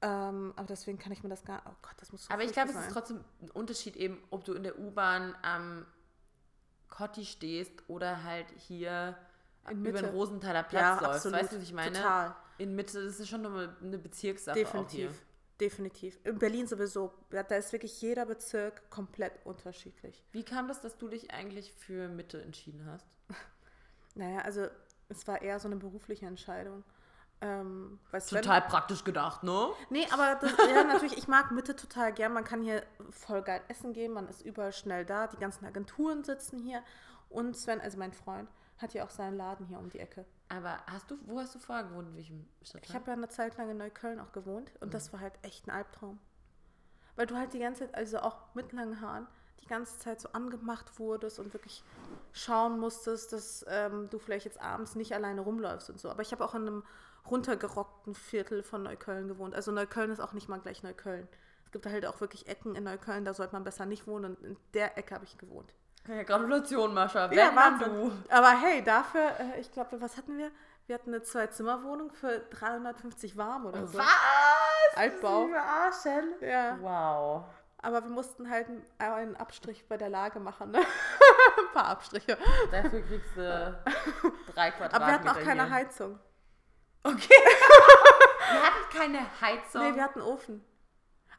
[0.00, 1.62] Ähm, aber deswegen kann ich mir das gar.
[1.66, 4.44] Oh Gott, das muss so Aber ich glaube, es ist trotzdem ein Unterschied eben, ob
[4.44, 5.86] du in der U-Bahn am
[6.88, 9.16] Kotti stehst oder halt hier
[9.70, 10.12] In über den Mitte.
[10.16, 11.26] Rosenthaler Platz Ja, läufst.
[11.26, 11.38] absolut.
[11.40, 11.92] Weißt du, was ich meine?
[11.92, 12.34] Total.
[12.58, 14.58] In Mitte, das ist schon nochmal eine Bezirkssache.
[14.58, 15.22] Definitiv.
[15.60, 16.18] Definitiv.
[16.24, 17.12] In Berlin sowieso.
[17.30, 20.24] Da ist wirklich jeder Bezirk komplett unterschiedlich.
[20.32, 23.06] Wie kam das, dass du dich eigentlich für Mitte entschieden hast?
[24.14, 24.66] Naja, also
[25.08, 26.82] es war eher so eine berufliche Entscheidung.
[27.40, 29.68] Ähm, Total praktisch gedacht, ne?
[29.90, 32.32] Nee, aber das, ja, natürlich, ich mag Mitte total gern.
[32.32, 35.28] Man kann hier voll geil essen gehen, man ist überall schnell da.
[35.28, 36.82] Die ganzen Agenturen sitzen hier.
[37.30, 40.24] Und Sven, also mein Freund, hat ja auch seinen Laden hier um die Ecke.
[40.48, 42.08] Aber hast du, wo hast du vorher gewohnt?
[42.08, 42.88] In welchem Stadtteil?
[42.88, 45.66] Ich habe ja eine Zeit lang in Neukölln auch gewohnt und das war halt echt
[45.66, 46.18] ein Albtraum.
[47.16, 49.26] Weil du halt die ganze Zeit, also auch mit langen Haaren,
[49.60, 51.82] die ganze Zeit so angemacht wurdest und wirklich
[52.32, 56.10] schauen musstest, dass ähm, du vielleicht jetzt abends nicht alleine rumläufst und so.
[56.10, 56.84] Aber ich habe auch in einem
[57.28, 59.54] runtergerockten Viertel von Neukölln gewohnt.
[59.54, 61.28] Also Neukölln ist auch nicht mal gleich Neukölln.
[61.64, 64.36] Es gibt halt auch wirklich Ecken in Neukölln, da sollte man besser nicht wohnen.
[64.36, 65.74] Und in der Ecke habe ich gewohnt.
[66.08, 67.32] Ja, Gratulation, Mascha.
[67.32, 68.24] Ja, Wahnsinn.
[68.28, 70.50] Aber hey, dafür, äh, ich glaube, was hatten wir?
[70.86, 73.98] Wir hatten eine Zwei-Zimmer-Wohnung für 350 warm oder so.
[73.98, 74.06] Was?
[74.96, 75.46] Altbau.
[75.46, 76.34] Sie verarschen?
[76.40, 76.78] Ja.
[76.80, 77.44] Wow.
[77.80, 78.66] Aber wir mussten halt
[78.98, 80.78] einen Abstrich bei der Lage machen, ne?
[81.58, 82.36] Ein paar Abstriche.
[82.72, 83.78] Dafür kriegst du
[84.54, 85.74] drei Quadratmeter Aber wir hatten auch keine hier.
[85.74, 86.18] Heizung.
[87.04, 87.34] Okay.
[88.52, 89.82] Ihr hattet keine Heizung.
[89.82, 90.64] Nee, wir hatten Ofen.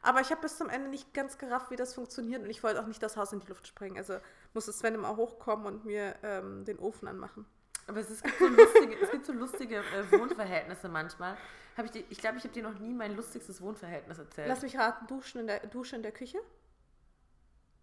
[0.02, 2.80] Aber ich habe bis zum Ende nicht ganz gerafft, wie das funktioniert und ich wollte
[2.80, 3.98] auch nicht das Haus in die Luft sprengen.
[3.98, 4.18] Also
[4.54, 7.44] musste Sven immer hochkommen und mir ähm, den Ofen anmachen.
[7.86, 11.36] Aber es, ist, es gibt so lustige, es gibt so lustige äh, Wohnverhältnisse manchmal.
[11.76, 14.48] Hab ich dir, ich glaube, ich habe dir noch nie mein lustigstes Wohnverhältnis erzählt.
[14.48, 16.38] Lass mich raten, Duschen in der, Dusche in der Küche?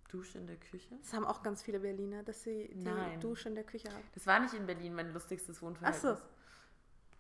[0.10, 0.96] Dusche in der Küche?
[1.02, 3.20] Das haben auch ganz viele Berliner, dass sie die Nein.
[3.20, 4.04] Dusche in der Küche haben.
[4.14, 6.06] Das war nicht in Berlin mein lustigstes Wohnverhältnis.
[6.06, 6.24] Ach so.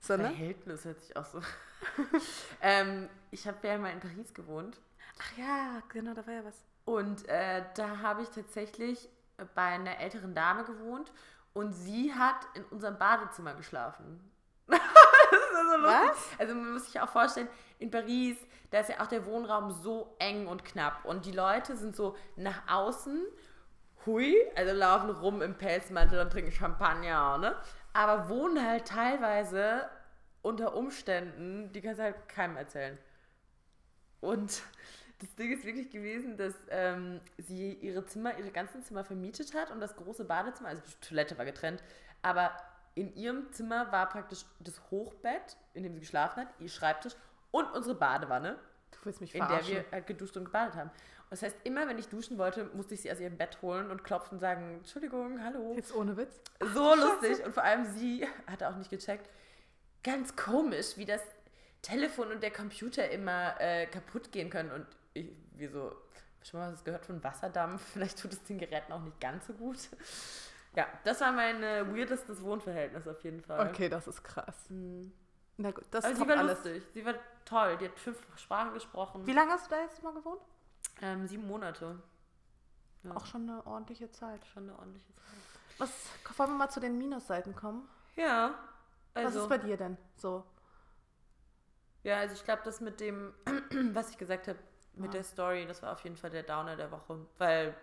[0.07, 0.23] So, ne?
[0.23, 1.41] Verhältnis hört sich auch so.
[2.61, 4.79] ähm, ich habe ja mal in Paris gewohnt
[5.19, 6.63] Ach ja, genau, da war ja was.
[6.85, 9.09] und äh, da habe ich tatsächlich
[9.55, 11.11] bei einer älteren Dame gewohnt
[11.53, 14.31] und sie hat in unserem Badezimmer geschlafen.
[14.67, 16.09] also lustig.
[16.09, 16.39] Was?
[16.39, 17.47] Also man muss sich auch vorstellen,
[17.79, 18.37] in Paris,
[18.71, 22.15] da ist ja auch der Wohnraum so eng und knapp und die Leute sind so
[22.35, 23.25] nach außen,
[24.05, 27.55] hui, also laufen rum im Pelzmantel und trinken Champagner, ne?
[27.93, 29.89] Aber wohnen halt teilweise
[30.47, 32.97] unter Umständen, die kannst du halt keinem erzählen.
[34.21, 34.61] Und
[35.19, 39.71] das Ding ist wirklich gewesen, dass ähm, sie ihre Zimmer, ihre ganzen Zimmer vermietet hat
[39.71, 41.83] und das große Badezimmer, also die Toilette war getrennt,
[42.21, 42.51] aber
[42.95, 47.13] in ihrem Zimmer war praktisch das Hochbett, in dem sie geschlafen hat, ihr Schreibtisch
[47.51, 48.57] und unsere Badewanne,
[48.91, 50.89] Du willst mich in der wir halt geduscht und gebadet haben.
[50.89, 53.91] Und das heißt, immer wenn ich duschen wollte, musste ich sie aus ihrem Bett holen
[53.91, 55.73] und klopfen und sagen, Entschuldigung, hallo.
[55.75, 56.39] Jetzt ohne Witz.
[56.73, 57.45] So lustig.
[57.45, 59.29] Und vor allem sie hatte auch nicht gecheckt.
[60.07, 61.21] Ganz komisch, wie das
[61.81, 64.71] Telefon und der Computer immer äh, kaputt gehen können.
[64.71, 65.91] Und ich, wie so,
[66.41, 67.81] schon mal was gehört von Wasserdampf.
[67.93, 69.77] Vielleicht tut es den Geräten auch nicht ganz so gut.
[70.77, 73.67] Ja, das war mein äh, weirdestes Wohnverhältnis auf jeden Fall.
[73.67, 74.69] Okay, das ist krass.
[74.69, 75.11] Mhm.
[75.57, 76.63] Na gut, das Aber sie war alles.
[76.63, 76.83] lustig.
[76.93, 77.77] Sie war toll.
[77.77, 79.27] Die hat fünf Sprachen gesprochen.
[79.27, 80.39] Wie lange hast du da jetzt mal gewohnt?
[81.01, 82.01] Ähm, sieben Monate.
[83.03, 83.13] Ja.
[83.13, 84.45] Auch schon eine ordentliche Zeit.
[84.53, 85.79] Schon eine ordentliche Zeit.
[85.79, 85.89] Was,
[86.37, 87.89] wollen wir mal zu den Minusseiten kommen?
[88.15, 88.55] Ja.
[89.17, 90.43] Was Also, ist bei dir denn so?
[92.03, 93.33] Ja, also ich glaube, das mit dem,
[93.93, 94.59] was ich gesagt habe,
[94.93, 95.13] mit Ah.
[95.13, 97.19] der Story, das war auf jeden Fall der Downer der Woche.
[97.37, 97.75] Weil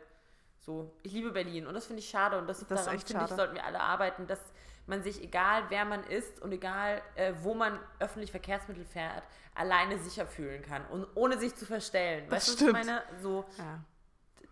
[0.60, 3.24] so, ich liebe Berlin und das finde ich schade und das, Das ist daran finde
[3.24, 4.40] ich, sollten wir alle arbeiten, dass
[4.86, 9.22] man sich, egal wer man ist und egal äh, wo man öffentlich Verkehrsmittel fährt,
[9.54, 12.28] alleine sicher fühlen kann und ohne sich zu verstellen.
[12.28, 12.86] Das weißt du, was ich stimmt.
[12.86, 13.02] meine?
[13.22, 13.80] So, Ja.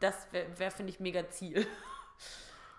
[0.01, 1.66] das wäre, wär, finde ich, mega Ziel.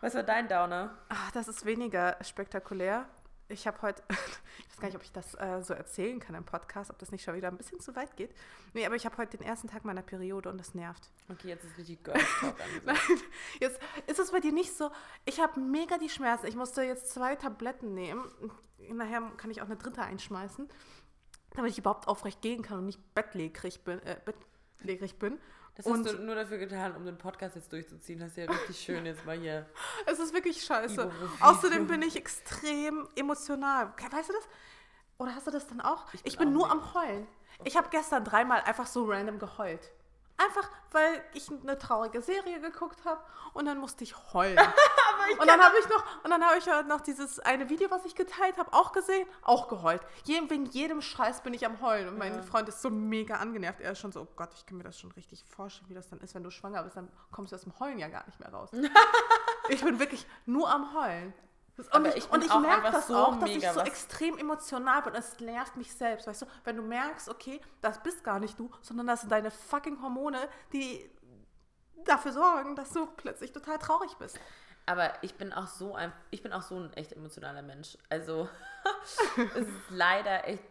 [0.01, 0.97] Was war dein Downer?
[1.07, 3.05] Ach, das ist weniger spektakulär.
[3.53, 6.43] Ich habe heute, ich weiß gar nicht, ob ich das äh, so erzählen kann im
[6.43, 8.31] Podcast, ob das nicht schon wieder ein bisschen zu weit geht.
[8.73, 11.09] Nee, aber ich habe heute den ersten Tag meiner Periode und das nervt.
[11.29, 12.97] Okay, jetzt ist richtig Girls Talk Nein,
[13.59, 14.89] jetzt ist es bei dir nicht so.
[15.25, 16.47] Ich habe mega die Schmerzen.
[16.47, 18.23] Ich musste jetzt zwei Tabletten nehmen.
[18.89, 20.67] Nachher kann ich auch eine dritte einschmeißen,
[21.53, 24.01] damit ich überhaupt aufrecht gehen kann und nicht bettlägerig bin.
[24.01, 25.37] Äh, bettlägerig bin.
[25.75, 28.19] Das hast du nur dafür getan, um den Podcast jetzt durchzuziehen.
[28.19, 29.65] Das ist ja richtig schön jetzt mal hier.
[30.05, 31.11] Es ist wirklich scheiße.
[31.39, 33.91] Außerdem bin ich extrem emotional.
[34.11, 34.47] Weißt du das?
[35.17, 36.13] Oder hast du das dann auch?
[36.13, 37.27] Ich bin, ich bin nur am Heulen.
[37.63, 39.91] Ich habe gestern dreimal einfach so random geheult.
[40.37, 43.21] Einfach, weil ich eine traurige Serie geguckt habe
[43.53, 44.57] und dann musste ich heulen.
[45.31, 48.03] ich und dann habe ich noch und dann habe ich noch dieses eine Video, was
[48.05, 50.01] ich geteilt habe, auch gesehen, auch geheult.
[50.23, 52.41] Jedem, wegen jedem Scheiß bin ich am heulen und mein ja.
[52.41, 53.79] Freund ist so mega angenervt.
[53.79, 56.09] Er ist schon so, oh Gott, ich kann mir das schon richtig vorstellen, wie das
[56.09, 58.39] dann ist, wenn du schwanger bist, dann kommst du aus dem Heulen ja gar nicht
[58.39, 58.71] mehr raus.
[59.69, 61.33] ich bin wirklich nur am heulen.
[61.91, 65.15] Und ich, ich, und ich merke das so auch, dass ich so extrem emotional bin.
[65.15, 66.27] Es nervt mich selbst.
[66.27, 69.49] Weißt du, wenn du merkst, okay, das bist gar nicht du, sondern das sind deine
[69.49, 70.37] fucking Hormone,
[70.71, 71.09] die
[72.05, 74.39] dafür sorgen, dass du plötzlich total traurig bist.
[74.85, 77.97] Aber ich bin auch so ein, ich bin auch so ein echt emotionaler Mensch.
[78.09, 78.49] Also
[79.55, 80.63] es ist leider echt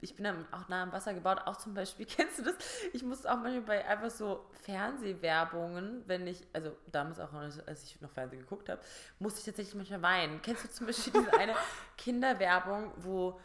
[0.00, 1.40] ich bin dann auch nah am Wasser gebaut.
[1.46, 2.54] Auch zum Beispiel, kennst du das?
[2.92, 8.00] Ich musste auch manchmal bei einfach so Fernsehwerbungen, wenn ich, also damals auch, als ich
[8.00, 8.80] noch Fernsehen geguckt habe,
[9.18, 10.40] musste ich tatsächlich manchmal weinen.
[10.42, 11.54] Kennst du zum Beispiel diese eine
[11.96, 13.40] Kinderwerbung, wo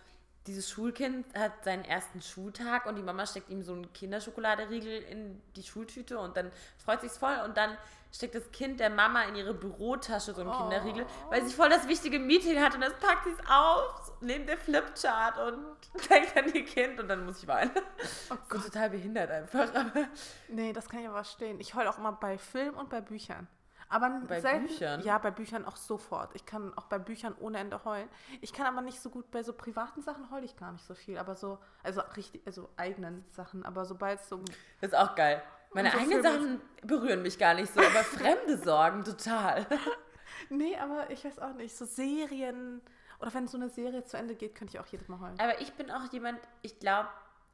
[0.48, 5.42] dieses Schulkind hat seinen ersten Schultag und die Mama steckt ihm so einen Kinderschokoladeriegel in
[5.56, 7.78] die Schultüte und dann freut sich's voll und dann
[8.12, 10.58] steckt das Kind der Mama in ihre Bürotasche so einen oh.
[10.58, 14.46] Kinderriegel, weil sie voll das wichtige Meeting hat und das packt sie es auf, neben
[14.46, 15.76] der Flipchart und
[16.10, 17.72] denkt an ihr Kind und dann muss ich weinen.
[18.30, 18.64] Oh Gott.
[18.64, 19.70] So total behindert einfach.
[20.50, 21.60] nee, das kann ich aber verstehen.
[21.60, 23.48] Ich heule auch immer bei Film und bei Büchern.
[23.94, 25.02] Aber bei selten, Büchern?
[25.04, 26.32] Ja, bei Büchern auch sofort.
[26.34, 28.10] Ich kann auch bei Büchern ohne Ende heulen.
[28.42, 30.96] Ich kann aber nicht so gut bei so privaten Sachen heule ich gar nicht so
[30.96, 31.20] viel.
[31.20, 33.64] Aber so, also richtig, also eigenen Sachen.
[33.64, 34.42] Aber sobald es so.
[34.82, 35.44] Das ist auch geil.
[35.74, 39.66] Meine so eigenen Sachen berühren mich gar nicht so, aber fremde Sorgen total.
[40.50, 41.76] Nee, aber ich weiß auch nicht.
[41.76, 42.82] So Serien.
[43.20, 45.40] Oder wenn so eine Serie zu Ende geht, könnte ich auch jedes Mal heulen.
[45.40, 47.08] Aber ich bin auch jemand, ich glaube,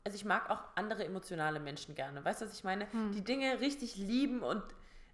[0.04, 2.24] also ich mag auch andere emotionale Menschen gerne.
[2.24, 2.92] Weißt du, was ich meine?
[2.92, 3.12] Hm.
[3.12, 4.64] Die Dinge richtig lieben und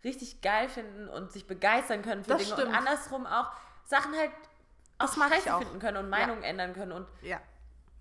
[0.05, 2.69] richtig geil finden und sich begeistern können für das Dinge stimmt.
[2.69, 3.51] und andersrum auch
[3.83, 4.31] Sachen halt
[4.97, 5.59] auch das scheiße auch.
[5.59, 6.49] finden können und Meinungen ja.
[6.49, 7.41] ändern können und ja.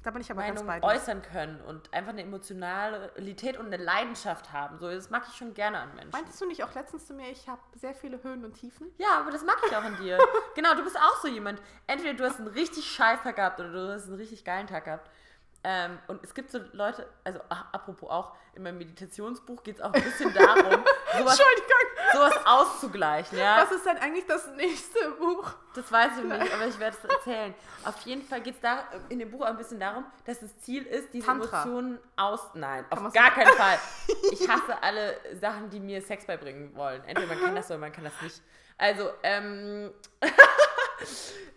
[0.05, 4.53] Da bin ich aber Meinungen ganz äußern können und einfach eine Emotionalität und eine Leidenschaft
[4.53, 4.79] haben.
[4.79, 6.11] So, das mag ich schon gerne an Menschen.
[6.11, 8.93] Meintest du nicht auch letztens zu mir, ich habe sehr viele Höhen und Tiefen?
[8.99, 10.19] Ja, aber das mag ich auch an dir.
[10.55, 11.63] genau, du bist auch so jemand.
[11.87, 14.85] Entweder du hast einen richtig scheiß Tag gehabt oder du hast einen richtig geilen Tag
[14.85, 15.11] gehabt.
[15.67, 19.81] Ähm, und es gibt so Leute, also ach, apropos auch, in meinem Meditationsbuch geht es
[19.81, 20.85] auch ein bisschen darum,
[21.19, 21.41] sowas,
[22.13, 23.39] sowas auszugleichen.
[23.39, 23.63] Ja?
[23.63, 25.55] Was ist denn eigentlich das nächste Buch?
[25.75, 27.55] Das weiß ich nicht, aber ich werde es erzählen.
[27.83, 28.71] Auf jeden Fall geht es
[29.09, 31.63] in dem Buch auch ein bisschen darum, dass das Ziel ist, diese Tantra.
[31.63, 32.41] Emotionen aus...
[32.53, 33.79] Nein, auf gar keinen Fall.
[34.33, 37.03] Ich hasse alle Sachen, die mir Sex beibringen wollen.
[37.05, 38.43] Entweder man kann das oder man kann das nicht.
[38.77, 39.93] Also, ähm...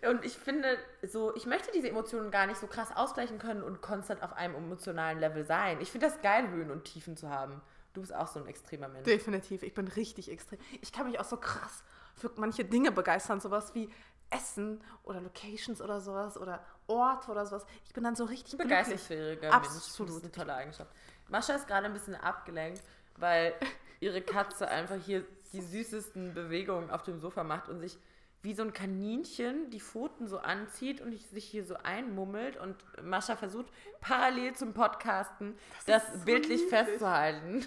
[0.08, 3.82] Und ich finde, so, ich möchte diese Emotionen gar nicht so krass ausgleichen können und
[3.82, 5.80] konstant auf einem emotionalen Level sein.
[5.80, 7.60] Ich finde das geil, Höhen und Tiefen zu haben.
[7.94, 9.04] Du bist auch so ein extremer Mensch.
[9.04, 10.58] Definitiv, ich bin richtig extrem.
[10.80, 11.82] Ich kann mich auch so krass
[12.14, 13.90] für manche Dinge begeistern, sowas wie
[14.30, 17.64] Essen oder Locations oder sowas oder Orte oder sowas.
[17.84, 19.54] Ich bin dann so richtig begeisterungsfähiger Mensch.
[19.54, 20.10] Absolut.
[20.10, 20.92] Das ist eine tolle Eigenschaft.
[21.28, 22.82] Mascha ist gerade ein bisschen abgelenkt,
[23.16, 23.54] weil
[24.00, 27.98] ihre Katze einfach hier die süßesten Bewegungen auf dem Sofa macht und sich
[28.42, 33.36] wie so ein Kaninchen die Pfoten so anzieht und sich hier so einmummelt und Mascha
[33.36, 33.66] versucht
[34.00, 36.70] parallel zum Podcasten das, das so bildlich niedlich.
[36.70, 37.66] festzuhalten.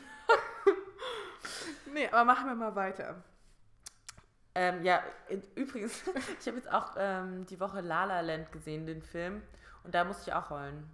[1.94, 3.24] nee, aber machen wir mal weiter.
[4.54, 5.02] Ähm, ja,
[5.56, 6.04] übrigens,
[6.40, 9.42] ich habe jetzt auch ähm, die Woche La La Land gesehen, den Film,
[9.84, 10.90] und da musste ich auch heulen.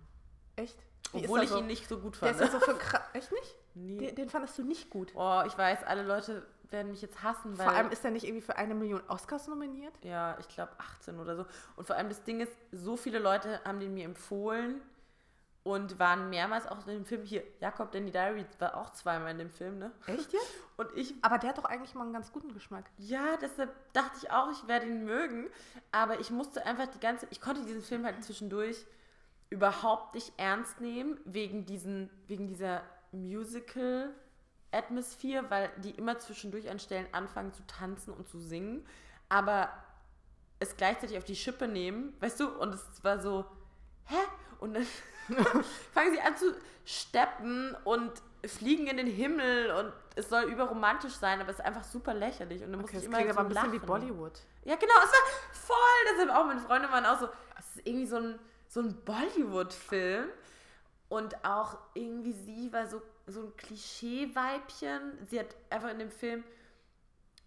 [0.55, 0.77] Echt?
[1.13, 1.59] Obwohl ich so?
[1.59, 2.39] ihn nicht so gut fand.
[2.39, 2.77] Der ist so für
[3.13, 3.55] Echt nicht?
[3.75, 3.97] Nee.
[3.97, 5.11] Den, den, fandest du nicht gut?
[5.15, 7.65] Oh, ich weiß, alle Leute werden mich jetzt hassen, weil.
[7.65, 9.93] Vor allem ist er nicht irgendwie für eine Million Oscars nominiert?
[10.03, 11.45] Ja, ich glaube 18 oder so.
[11.75, 14.81] Und vor allem das Ding ist, so viele Leute haben den mir empfohlen
[15.67, 17.43] und waren mehrmals auch in dem Film hier.
[17.59, 19.91] Jakob Danny Diary war auch zweimal in dem Film, ne?
[20.05, 20.53] Echt jetzt?
[20.77, 21.13] Und ich.
[21.21, 22.85] Aber der hat doch eigentlich mal einen ganz guten Geschmack.
[22.97, 25.49] Ja, deshalb dachte ich auch, ich werde ihn mögen.
[25.91, 27.27] Aber ich musste einfach die ganze.
[27.31, 28.85] Ich konnte diesen Film halt zwischendurch
[29.49, 32.81] überhaupt nicht ernst nehmen, wegen, diesen, wegen dieser
[33.11, 34.13] Musical-
[34.69, 38.85] Atmosphere, weil die immer zwischendurch an Stellen anfangen zu tanzen und zu singen,
[39.29, 39.71] aber
[40.59, 42.49] es gleichzeitig auf die Schippe nehmen, weißt du?
[42.49, 43.45] Und es war so,
[44.05, 44.17] hä?
[44.59, 44.85] Und dann
[45.93, 46.53] fangen sie an zu
[46.85, 48.11] steppen und
[48.45, 52.63] fliegen in den Himmel und es soll überromantisch sein, aber es ist einfach super lächerlich.
[52.63, 53.87] Und dann muss Okay, ich immer klingt so aber ein bisschen wie lachen.
[53.87, 54.39] Bollywood.
[54.65, 56.11] Ja, genau, es war voll.
[56.11, 60.29] Deshalb auch meine Freunde waren auch so, es ist irgendwie so ein, so ein Bollywood-Film.
[61.09, 65.25] Und auch irgendwie sie war so, so ein Klischee-Weibchen.
[65.27, 66.43] Sie hat einfach in dem Film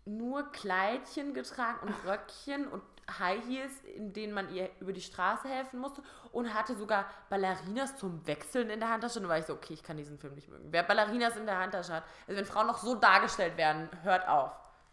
[0.06, 2.82] nur Kleidchen getragen und Röckchen und
[3.18, 6.02] High Heels, in denen man ihr über die Straße helfen musste
[6.32, 9.18] und hatte sogar Ballerinas zum Wechseln in der Handtasche.
[9.18, 10.68] Und da war ich so, okay, ich kann diesen Film nicht mögen.
[10.70, 14.52] Wer Ballerinas in der Handtasche hat, also wenn Frauen noch so dargestellt werden, hört auf.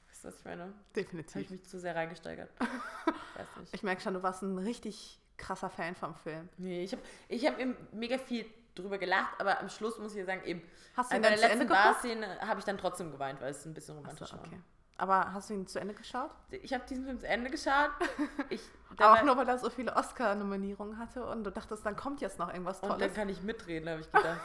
[0.10, 0.64] Weißt du, was ich meine?
[0.64, 1.50] Habe ich Definitiv.
[1.52, 2.50] mich zu sehr reingesteigert.
[2.60, 3.74] Weiß nicht.
[3.74, 6.50] Ich merke schon, du warst ein richtig krasser Fan vom Film.
[6.58, 8.46] Nee, ich habe ich hab eben mega viel
[8.76, 10.62] drüber gelacht, aber am Schluss muss ich sagen, eben
[10.96, 11.68] Hast du bei ihn der dann zu letzten?
[11.68, 14.40] Barszene habe ich dann trotzdem geweint, weil es ein bisschen romantisch war.
[14.40, 14.60] okay.
[15.00, 16.32] Aber hast du ihn zu Ende geschaut?
[16.50, 17.92] Ich habe diesen Film zu Ende geschaut.
[18.50, 18.62] Ich,
[18.98, 22.40] Aber auch nur, weil er so viele Oscar-Nominierungen hatte und du dachtest, dann kommt jetzt
[22.40, 23.14] noch irgendwas Und dann Tolles.
[23.14, 24.40] kann ich mitreden, habe ich gedacht.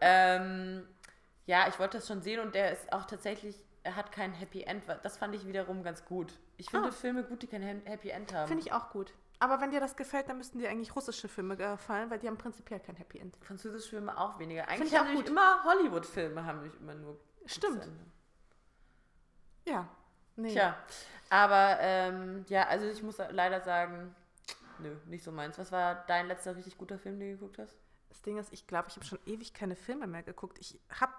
[0.00, 0.86] ähm,
[1.46, 4.62] ja, ich wollte das schon sehen und der ist auch tatsächlich, er hat kein Happy
[4.62, 4.84] End.
[5.02, 6.38] Das fand ich wiederum ganz gut.
[6.56, 6.92] Ich finde Ah.
[6.92, 8.46] Filme gut, die kein Happy End haben.
[8.48, 9.12] Finde ich auch gut.
[9.40, 12.36] Aber wenn dir das gefällt, dann müssten dir eigentlich russische Filme gefallen, weil die haben
[12.36, 13.36] prinzipiell kein Happy End.
[13.40, 14.68] Französische Filme auch weniger.
[14.68, 15.28] Eigentlich ich haben gut.
[15.28, 17.18] immer Hollywood-Filme haben nämlich immer nur.
[17.46, 17.88] Stimmt.
[19.66, 19.88] Ja.
[20.36, 20.52] Nee.
[20.52, 20.76] Tja,
[21.30, 24.14] aber ähm, ja, also ich muss leider sagen,
[24.78, 25.58] nö, nicht so meins.
[25.58, 27.76] Was war dein letzter richtig guter Film, den du geguckt hast?
[28.08, 30.58] Das Ding ist, ich glaube, ich habe schon ewig keine Filme mehr geguckt.
[30.58, 31.12] Ich habe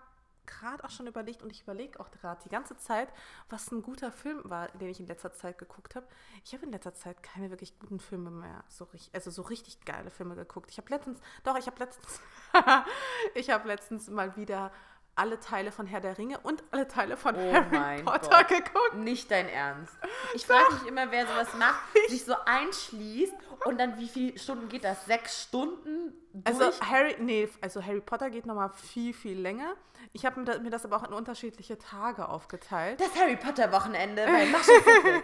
[0.51, 3.09] gerade auch schon überlegt und ich überlege auch gerade die ganze Zeit,
[3.49, 6.05] was ein guter Film war, den ich in letzter Zeit geguckt habe.
[6.43, 9.83] Ich habe in letzter Zeit keine wirklich guten Filme mehr, so richtig, also so richtig
[9.85, 10.69] geile Filme geguckt.
[10.71, 12.21] Ich habe letztens, doch, ich habe letztens,
[13.35, 14.71] ich habe letztens mal wieder
[15.21, 18.47] alle Teile von Herr der Ringe und alle Teile von Oh Harry Potter Gott.
[18.47, 18.95] geguckt.
[18.95, 19.93] Nicht dein Ernst.
[20.33, 21.79] Ich frage mich immer, wer sowas macht,
[22.09, 23.33] sich so einschließt
[23.65, 25.05] und dann wie viele Stunden geht das?
[25.05, 26.59] Sechs Stunden durch?
[26.59, 29.75] Also Harry, nee, also Harry Potter geht nochmal viel, viel länger.
[30.13, 32.99] Ich habe mir da- mir das aber auch in unterschiedliche Tage aufgeteilt.
[32.99, 34.47] das Harry Potter Wochenende bei.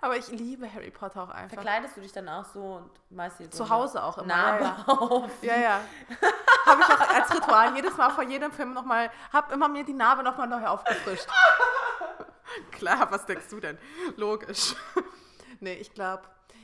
[0.00, 1.54] Aber ich liebe Harry Potter auch einfach.
[1.54, 4.64] Verkleidest du dich dann auch so und malst dir so Zu Hause auch immer, Narbe
[4.64, 5.30] ja, auf?
[5.42, 5.80] Ja, ja.
[7.14, 10.66] Als Ritual jedes Mal vor jedem Film nochmal, habe immer mir die Narbe nochmal neu
[10.66, 11.28] aufgefrischt.
[12.72, 13.78] Klar, was denkst du denn?
[14.16, 14.74] Logisch.
[15.60, 16.22] nee, ich glaube,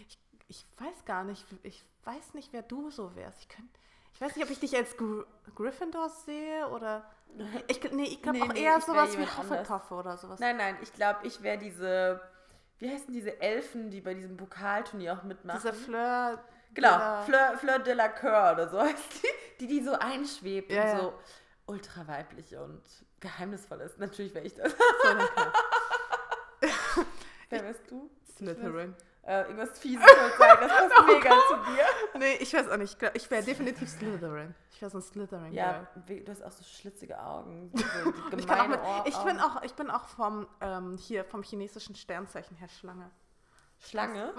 [0.09, 3.41] ich, ich weiß gar nicht, ich weiß nicht, wer du so wärst.
[3.41, 3.71] Ich, könnt,
[4.13, 7.11] ich weiß nicht, ob ich dich als Gry Gryffindor sehe oder.
[7.69, 9.23] Ich, nee, ich glaube Nee, auch nee, eher sowas wie.
[9.23, 10.41] Hufflepuff oder sowas.
[10.41, 12.21] Nein, nein, ich glaube, ich wäre diese,
[12.79, 15.61] wie heißen diese Elfen, die bei diesem Pokalturnier auch mitmachen?
[15.63, 16.43] Diese Fleur.
[16.75, 19.29] Genau, dieser- Fleur, Fleur de la Coeur oder so heißt die,
[19.61, 21.13] die, die so einschwebt Ja, und so
[21.67, 22.83] ultra weiblich und
[23.21, 23.99] geheimnisvoll ist.
[23.99, 24.75] Natürlich wäre ich das.
[27.51, 28.09] Wer wärst du?
[28.37, 28.95] Slytherin.
[29.23, 31.85] Äh, irgendwas Fieses ich sagen, das passt mega zu dir.
[32.19, 32.97] Nee, ich weiß auch nicht.
[33.15, 34.55] Ich, wäre definitiv Slytherin.
[34.71, 35.53] Ich wäre so ein Slytherin.
[35.53, 37.71] Ja, wie- du hast auch so schlitzige Augen.
[37.75, 37.85] So
[38.39, 42.57] Ich, auch mit, ich, bin auch, ich bin auch vom, ähm, hier, vom chinesischen Sternzeichen
[42.57, 43.11] her Schlange.
[43.79, 44.33] Schlange.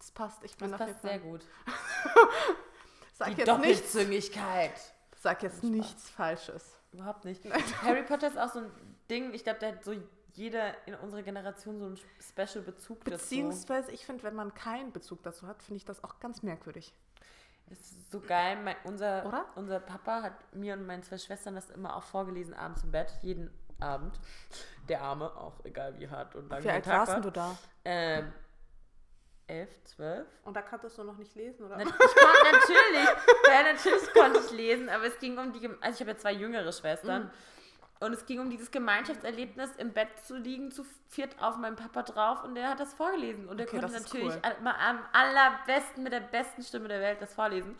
[0.00, 0.42] Das passt.
[0.44, 1.42] Ich bin Das passt sehr gut.
[3.14, 4.72] Sag Die jetzt nichts, Doppelzüngigkeit.
[5.18, 6.74] sag jetzt nichts Falsches.
[6.92, 7.44] Überhaupt nicht.
[7.82, 8.70] Harry Potter ist auch so ein
[9.10, 9.94] Ding, ich glaube, da hat so
[10.32, 13.18] jeder in unserer Generation so einen Special-Bezug dazu.
[13.18, 16.94] Beziehungsweise, ich finde, wenn man keinen Bezug dazu hat, finde ich das auch ganz merkwürdig.
[17.66, 18.56] Das ist so geil.
[18.62, 19.44] Mein, unser, Oder?
[19.54, 23.12] unser Papa hat mir und meinen zwei Schwestern das immer auch vorgelesen abends im Bett,
[23.22, 24.18] jeden Abend.
[24.88, 27.20] Der Arme, auch egal wie hart und lang Wie alt warst war.
[27.20, 27.58] du da?
[27.84, 28.32] Ähm,
[29.50, 30.26] elf, zwölf?
[30.44, 31.76] Und da konntest du noch nicht lesen, oder?
[31.76, 33.08] Na, Ich konnte natürlich,
[33.48, 36.32] ja, natürlich konnte ich lesen, aber es ging um die, also ich habe ja zwei
[36.32, 37.24] jüngere Schwestern.
[37.24, 37.30] Mhm.
[38.02, 42.02] Und es ging um dieses Gemeinschaftserlebnis, im Bett zu liegen, zu viert auf meinem Papa
[42.02, 43.46] drauf und der hat das vorgelesen.
[43.46, 44.62] Und der Okay, konnte natürlich cool.
[44.62, 47.76] mal am allerbesten, mit der besten Stimme der Welt das vorlesen.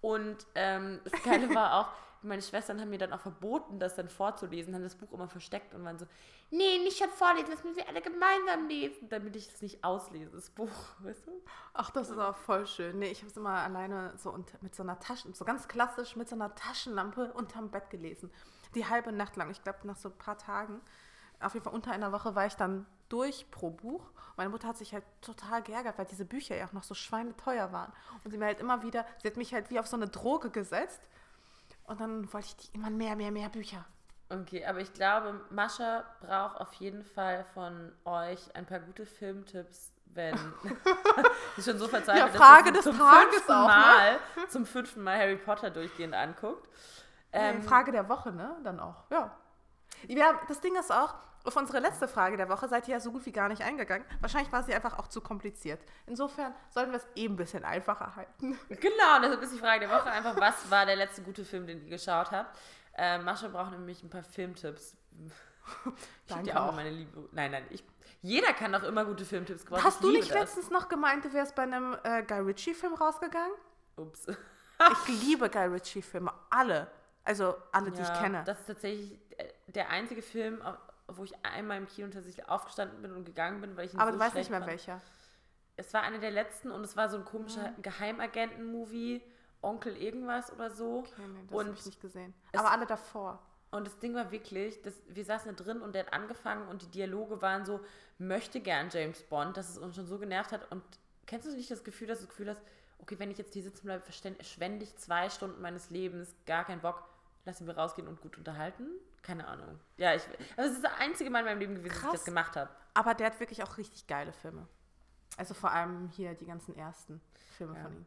[0.00, 1.88] Und ähm, das Geile war auch,
[2.22, 5.74] meine Schwestern haben mir dann auch verboten, das dann vorzulesen, haben das Buch immer versteckt
[5.74, 6.06] und waren so,
[6.50, 10.30] nee, nicht schon vorlesen, das müssen wir alle gemeinsam lesen, damit ich es nicht auslese,
[10.30, 11.42] das Buch, weißt du?
[11.74, 12.98] Ach, das ist auch voll schön.
[12.98, 16.16] Nee, ich habe es immer alleine so unter, mit so einer Taschen, so ganz klassisch
[16.16, 18.30] mit so einer Taschenlampe unterm Bett gelesen.
[18.74, 19.50] Die halbe Nacht lang.
[19.50, 20.80] Ich glaube, nach so ein paar Tagen,
[21.40, 24.10] auf jeden Fall unter einer Woche, war ich dann durch pro Buch.
[24.36, 27.72] Meine Mutter hat sich halt total geärgert, weil diese Bücher ja auch noch so schweineteuer
[27.72, 27.92] waren.
[28.24, 30.50] Und sie mir halt immer wieder, sie hat mich halt wie auf so eine Droge
[30.50, 31.00] gesetzt.
[31.88, 33.84] Und dann wollte ich die immer mehr, mehr, mehr Bücher.
[34.30, 39.90] Okay, aber ich glaube, Mascha braucht auf jeden Fall von euch ein paar gute Filmtipps,
[40.04, 40.36] wenn
[41.56, 43.74] sie schon so verzweifelt Ja, Frage dass des zum Tages fünften auch, ne?
[43.74, 46.68] Mal, zum fünften Mal Harry Potter durchgehend anguckt.
[47.32, 48.56] Ähm, Frage der Woche, ne?
[48.64, 49.34] Dann auch, ja.
[50.08, 50.40] ja.
[50.46, 51.14] Das Ding ist auch,
[51.44, 54.06] auf unsere letzte Frage der Woche seid ihr ja so gut wie gar nicht eingegangen.
[54.20, 55.80] Wahrscheinlich war sie einfach auch zu kompliziert.
[56.06, 58.58] Insofern sollten wir es eben ein bisschen einfacher halten.
[58.68, 61.82] Genau, deshalb ist die Frage der Woche einfach, was war der letzte gute Film, den
[61.84, 62.58] ihr geschaut habt?
[62.94, 64.96] Äh, Mascha braucht nämlich ein paar Filmtipps.
[65.16, 65.32] Ich
[66.26, 66.74] Danke dir auch auch.
[66.74, 67.28] meine Liebe.
[67.32, 67.84] Nein, nein, ich.
[68.22, 69.84] Jeder kann doch immer gute Filmtipps gebrauchen.
[69.84, 70.38] Hast Ich du nicht das.
[70.40, 73.52] letztens noch gemeint, du wärst bei einem äh, Guy Ritchie-Film rausgegangen?
[73.96, 74.26] Ups.
[75.06, 76.32] Ich liebe Guy Ritchie-Filme.
[76.50, 76.88] Alle.
[77.24, 78.42] Also alle, die ich kenne.
[78.44, 80.62] Das ist tatsächlich äh, der einzige Film,
[81.08, 84.12] wo ich einmal im Kino tatsächlich aufgestanden bin und gegangen bin, weil ich ihn Aber
[84.12, 84.70] so du weißt nicht mehr fand.
[84.70, 85.00] welcher.
[85.76, 89.22] Es war einer der letzten und es war so ein komischer Geheimagenten-Movie,
[89.62, 90.98] Onkel irgendwas oder so.
[91.00, 92.34] Okay, nee, das habe ich nicht gesehen.
[92.52, 93.42] es- Aber alle davor.
[93.70, 96.82] Und das Ding war wirklich, dass wir saßen da drin und der hat angefangen und
[96.82, 97.80] die Dialoge waren so,
[98.18, 100.70] möchte gern James Bond, dass es uns schon so genervt hat.
[100.72, 100.82] Und
[101.26, 102.62] kennst du nicht das Gefühl, dass du das Gefühl hast,
[103.00, 106.80] okay, wenn ich jetzt hier sitzen bleibe, verschwende ich zwei Stunden meines Lebens, gar keinen
[106.80, 107.02] Bock,
[107.44, 108.86] lassen wir rausgehen und gut unterhalten?
[109.22, 109.78] Keine Ahnung.
[109.96, 110.22] Ja, ich,
[110.56, 112.70] also es ist das einzige Mal in meinem Leben gewesen, dass ich das gemacht habe.
[112.94, 114.66] Aber der hat wirklich auch richtig geile Filme.
[115.36, 117.20] Also vor allem hier die ganzen ersten
[117.56, 117.82] Filme Ja.
[117.82, 118.06] von ihm.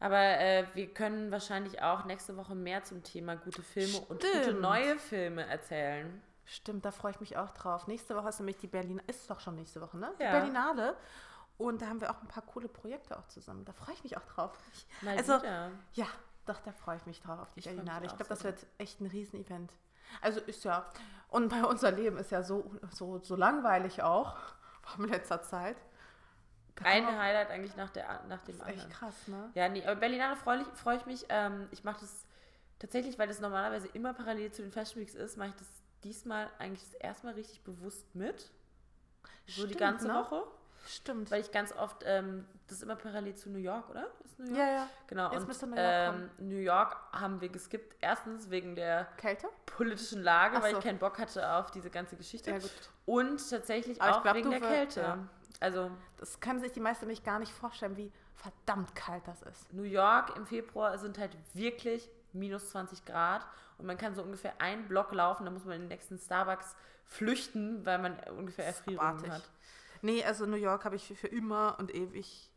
[0.00, 4.42] Aber äh, wir können wahrscheinlich auch nächste Woche mehr zum Thema gute Filme und gute
[4.42, 4.60] Stimmt.
[4.60, 6.20] neue Filme erzählen.
[6.44, 7.86] Stimmt, da freue ich mich auch drauf.
[7.86, 10.12] Nächste Woche ist nämlich die Berlin, ist doch schon nächste Woche, ne?
[10.18, 10.32] Die Ja.
[10.32, 10.96] Berlinale.
[11.56, 13.64] Und da haben wir auch ein paar coole Projekte auch zusammen.
[13.64, 14.50] Da freue ich mich auch drauf.
[15.00, 15.70] Mal also, wieder.
[15.94, 16.06] ja,
[16.44, 18.04] doch, da freue ich mich drauf auf die Ich Berlinale.
[18.06, 19.72] Ich glaube, das wird echt ein Riesen-Event.
[20.20, 20.86] Also ist ja,
[21.28, 24.36] und bei unser Leben ist ja so, so, so langweilig auch,
[24.98, 25.76] in letzter Zeit.
[26.82, 28.90] Ein Highlight eigentlich nach, der, nach dem ist echt anderen.
[28.90, 29.50] krass, ne?
[29.54, 31.26] Ja, nee, aber Berlinale freue ich, freu ich mich.
[31.28, 32.24] Ähm, ich mache das
[32.80, 35.68] tatsächlich, weil das normalerweise immer parallel zu den Fashion Weeks ist, mache ich das
[36.02, 38.50] diesmal eigentlich das erste Mal richtig bewusst mit.
[39.46, 40.14] So die Stimmt, ganze ne?
[40.14, 40.44] Woche.
[40.86, 41.30] Stimmt.
[41.30, 44.06] Weil ich ganz oft, ähm, das ist immer parallel zu New York, oder?
[44.24, 44.58] Ist New York?
[44.58, 44.88] ja, ja.
[45.06, 45.30] Genau.
[45.32, 47.96] Jetzt und müsste New York ähm, New York haben wir geskippt.
[48.00, 49.48] Erstens wegen der Kälte?
[49.66, 50.78] politischen Lage, Ach weil so.
[50.78, 52.50] ich keinen Bock hatte auf diese ganze Geschichte.
[52.50, 52.70] Ja, gut.
[53.06, 55.00] Und tatsächlich Aber auch glaub, wegen der wir- Kälte.
[55.00, 55.18] ja.
[55.60, 59.72] Also Das können sich die meisten nämlich gar nicht vorstellen, wie verdammt kalt das ist.
[59.72, 63.46] New York im Februar sind halt wirklich minus 20 Grad
[63.78, 66.74] und man kann so ungefähr einen Block laufen, dann muss man in den nächsten Starbucks
[67.04, 69.42] flüchten, weil man ungefähr Erfrierungen hat.
[70.04, 72.50] Nee, also New York habe ich für, für immer und ewig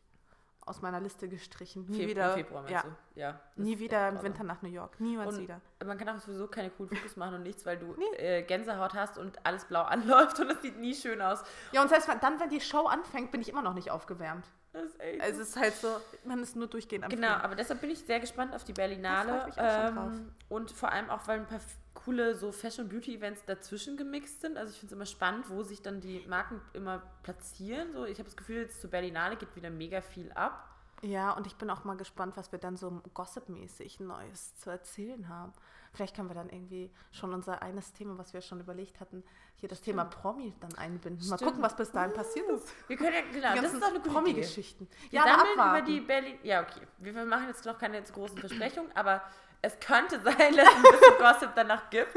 [0.66, 1.86] aus meiner Liste gestrichen.
[1.88, 2.28] Nie Feb- wieder.
[2.28, 3.20] Im Februar meinst ja, du?
[3.20, 3.32] Ja.
[3.56, 4.22] das nie wieder im.
[4.22, 5.00] Winter nach New York.
[5.00, 5.62] Niemals Und wieder.
[5.84, 8.16] Man kann auch sowieso keine coolen Fotos machen und nichts, weil du Nee.
[8.18, 11.42] äh, Gänsehaut hast und alles blau anläuft und es sieht nie schön aus.
[11.72, 14.44] Ja, und selbst dann, wenn die Show anfängt, bin ich immer noch nicht aufgewärmt.
[14.74, 15.88] Das ist echt Also es ist halt so,
[16.24, 17.40] man ist nur durchgehend am Genau, Frieren.
[17.40, 19.40] aber deshalb bin ich sehr gespannt auf die Berlinale.
[19.40, 21.60] freu ich auch ähm, und vor allem auch, weil ein paar
[22.08, 24.56] coole so Fashion Beauty Events dazwischen gemixt sind.
[24.56, 27.92] Also ich finde es immer spannend, wo sich dann die Marken immer platzieren.
[27.92, 30.64] So, ich habe das Gefühl, jetzt zur Berlinale geht wieder mega viel ab.
[31.02, 35.28] Ja, und ich bin auch mal gespannt, was wir dann so gossipmäßig Neues zu erzählen
[35.28, 35.52] haben.
[35.92, 39.22] Vielleicht können wir dann irgendwie schon unser eines Thema, was wir schon überlegt hatten,
[39.56, 41.28] hier das Thema Promi dann einbinden.
[41.28, 41.50] Mal Stimmt.
[41.50, 42.68] gucken, was bis dahin passiert ist.
[42.88, 43.20] Wir können ja,
[43.52, 44.00] genau, das ist doch eine.
[44.00, 44.88] Promi-Geschichten.
[45.10, 46.38] Wir Ja, aber sammeln über die Berlin.
[46.42, 46.86] Ja, okay.
[46.98, 49.22] Wir machen jetzt noch keine zu großen Versprechungen, aber
[49.62, 52.14] es könnte sein, dass es ein bisschen Gossip danach gibt.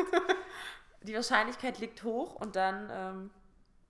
[1.04, 3.32] Die Wahrscheinlichkeit liegt hoch und dann ähm,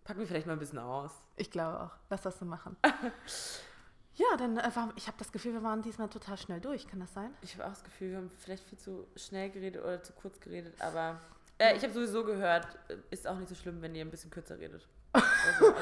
[0.04, 1.12] packen wir vielleicht mal ein bisschen aus.
[1.36, 1.91] Ich glaube auch.
[2.10, 2.78] Lass das so machen.
[4.16, 6.88] ja, dann äh, war, ich habe das Gefühl, wir waren diesmal total schnell durch.
[6.88, 7.34] Kann das sein?
[7.41, 10.39] Ich habe auch das Gefühl, wir haben vielleicht viel zu schnell geredet oder zu kurz
[10.39, 11.20] geredet, aber
[11.58, 14.32] äh, ich habe sowieso gehört, äh, ist auch nicht so schlimm, wenn ihr ein bisschen
[14.32, 14.88] kürzer redet.
[15.14, 15.74] Also.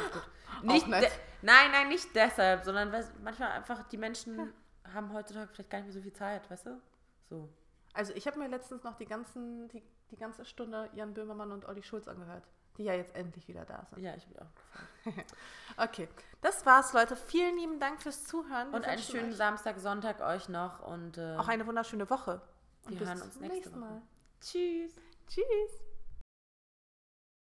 [0.63, 4.51] Nicht nein, nein, nicht deshalb, sondern weil manchmal einfach die Menschen
[4.93, 6.82] haben heutzutage vielleicht gar nicht mehr so viel Zeit, weißt du?
[7.30, 7.49] So.
[7.93, 11.65] Also ich habe mir letztens noch die, ganzen, die, die ganze Stunde Jan Böhmermann und
[11.65, 12.43] Olli Schulz angehört,
[12.77, 14.01] die ja jetzt endlich wieder da sind.
[14.03, 15.25] Ja, ich bin auch gefreut.
[15.77, 16.07] Okay,
[16.41, 17.15] das war's, Leute.
[17.15, 18.71] Vielen lieben Dank fürs Zuhören.
[18.71, 22.41] Wir Und einen schönen euch Samstag, Sonntag euch noch und äh, auch eine wunderschöne Woche.
[22.86, 23.91] Und wir hören uns zum nächste nächsten Woche.
[23.91, 24.01] Mal.
[24.41, 24.93] Tschüss.
[25.27, 25.88] Tschüss.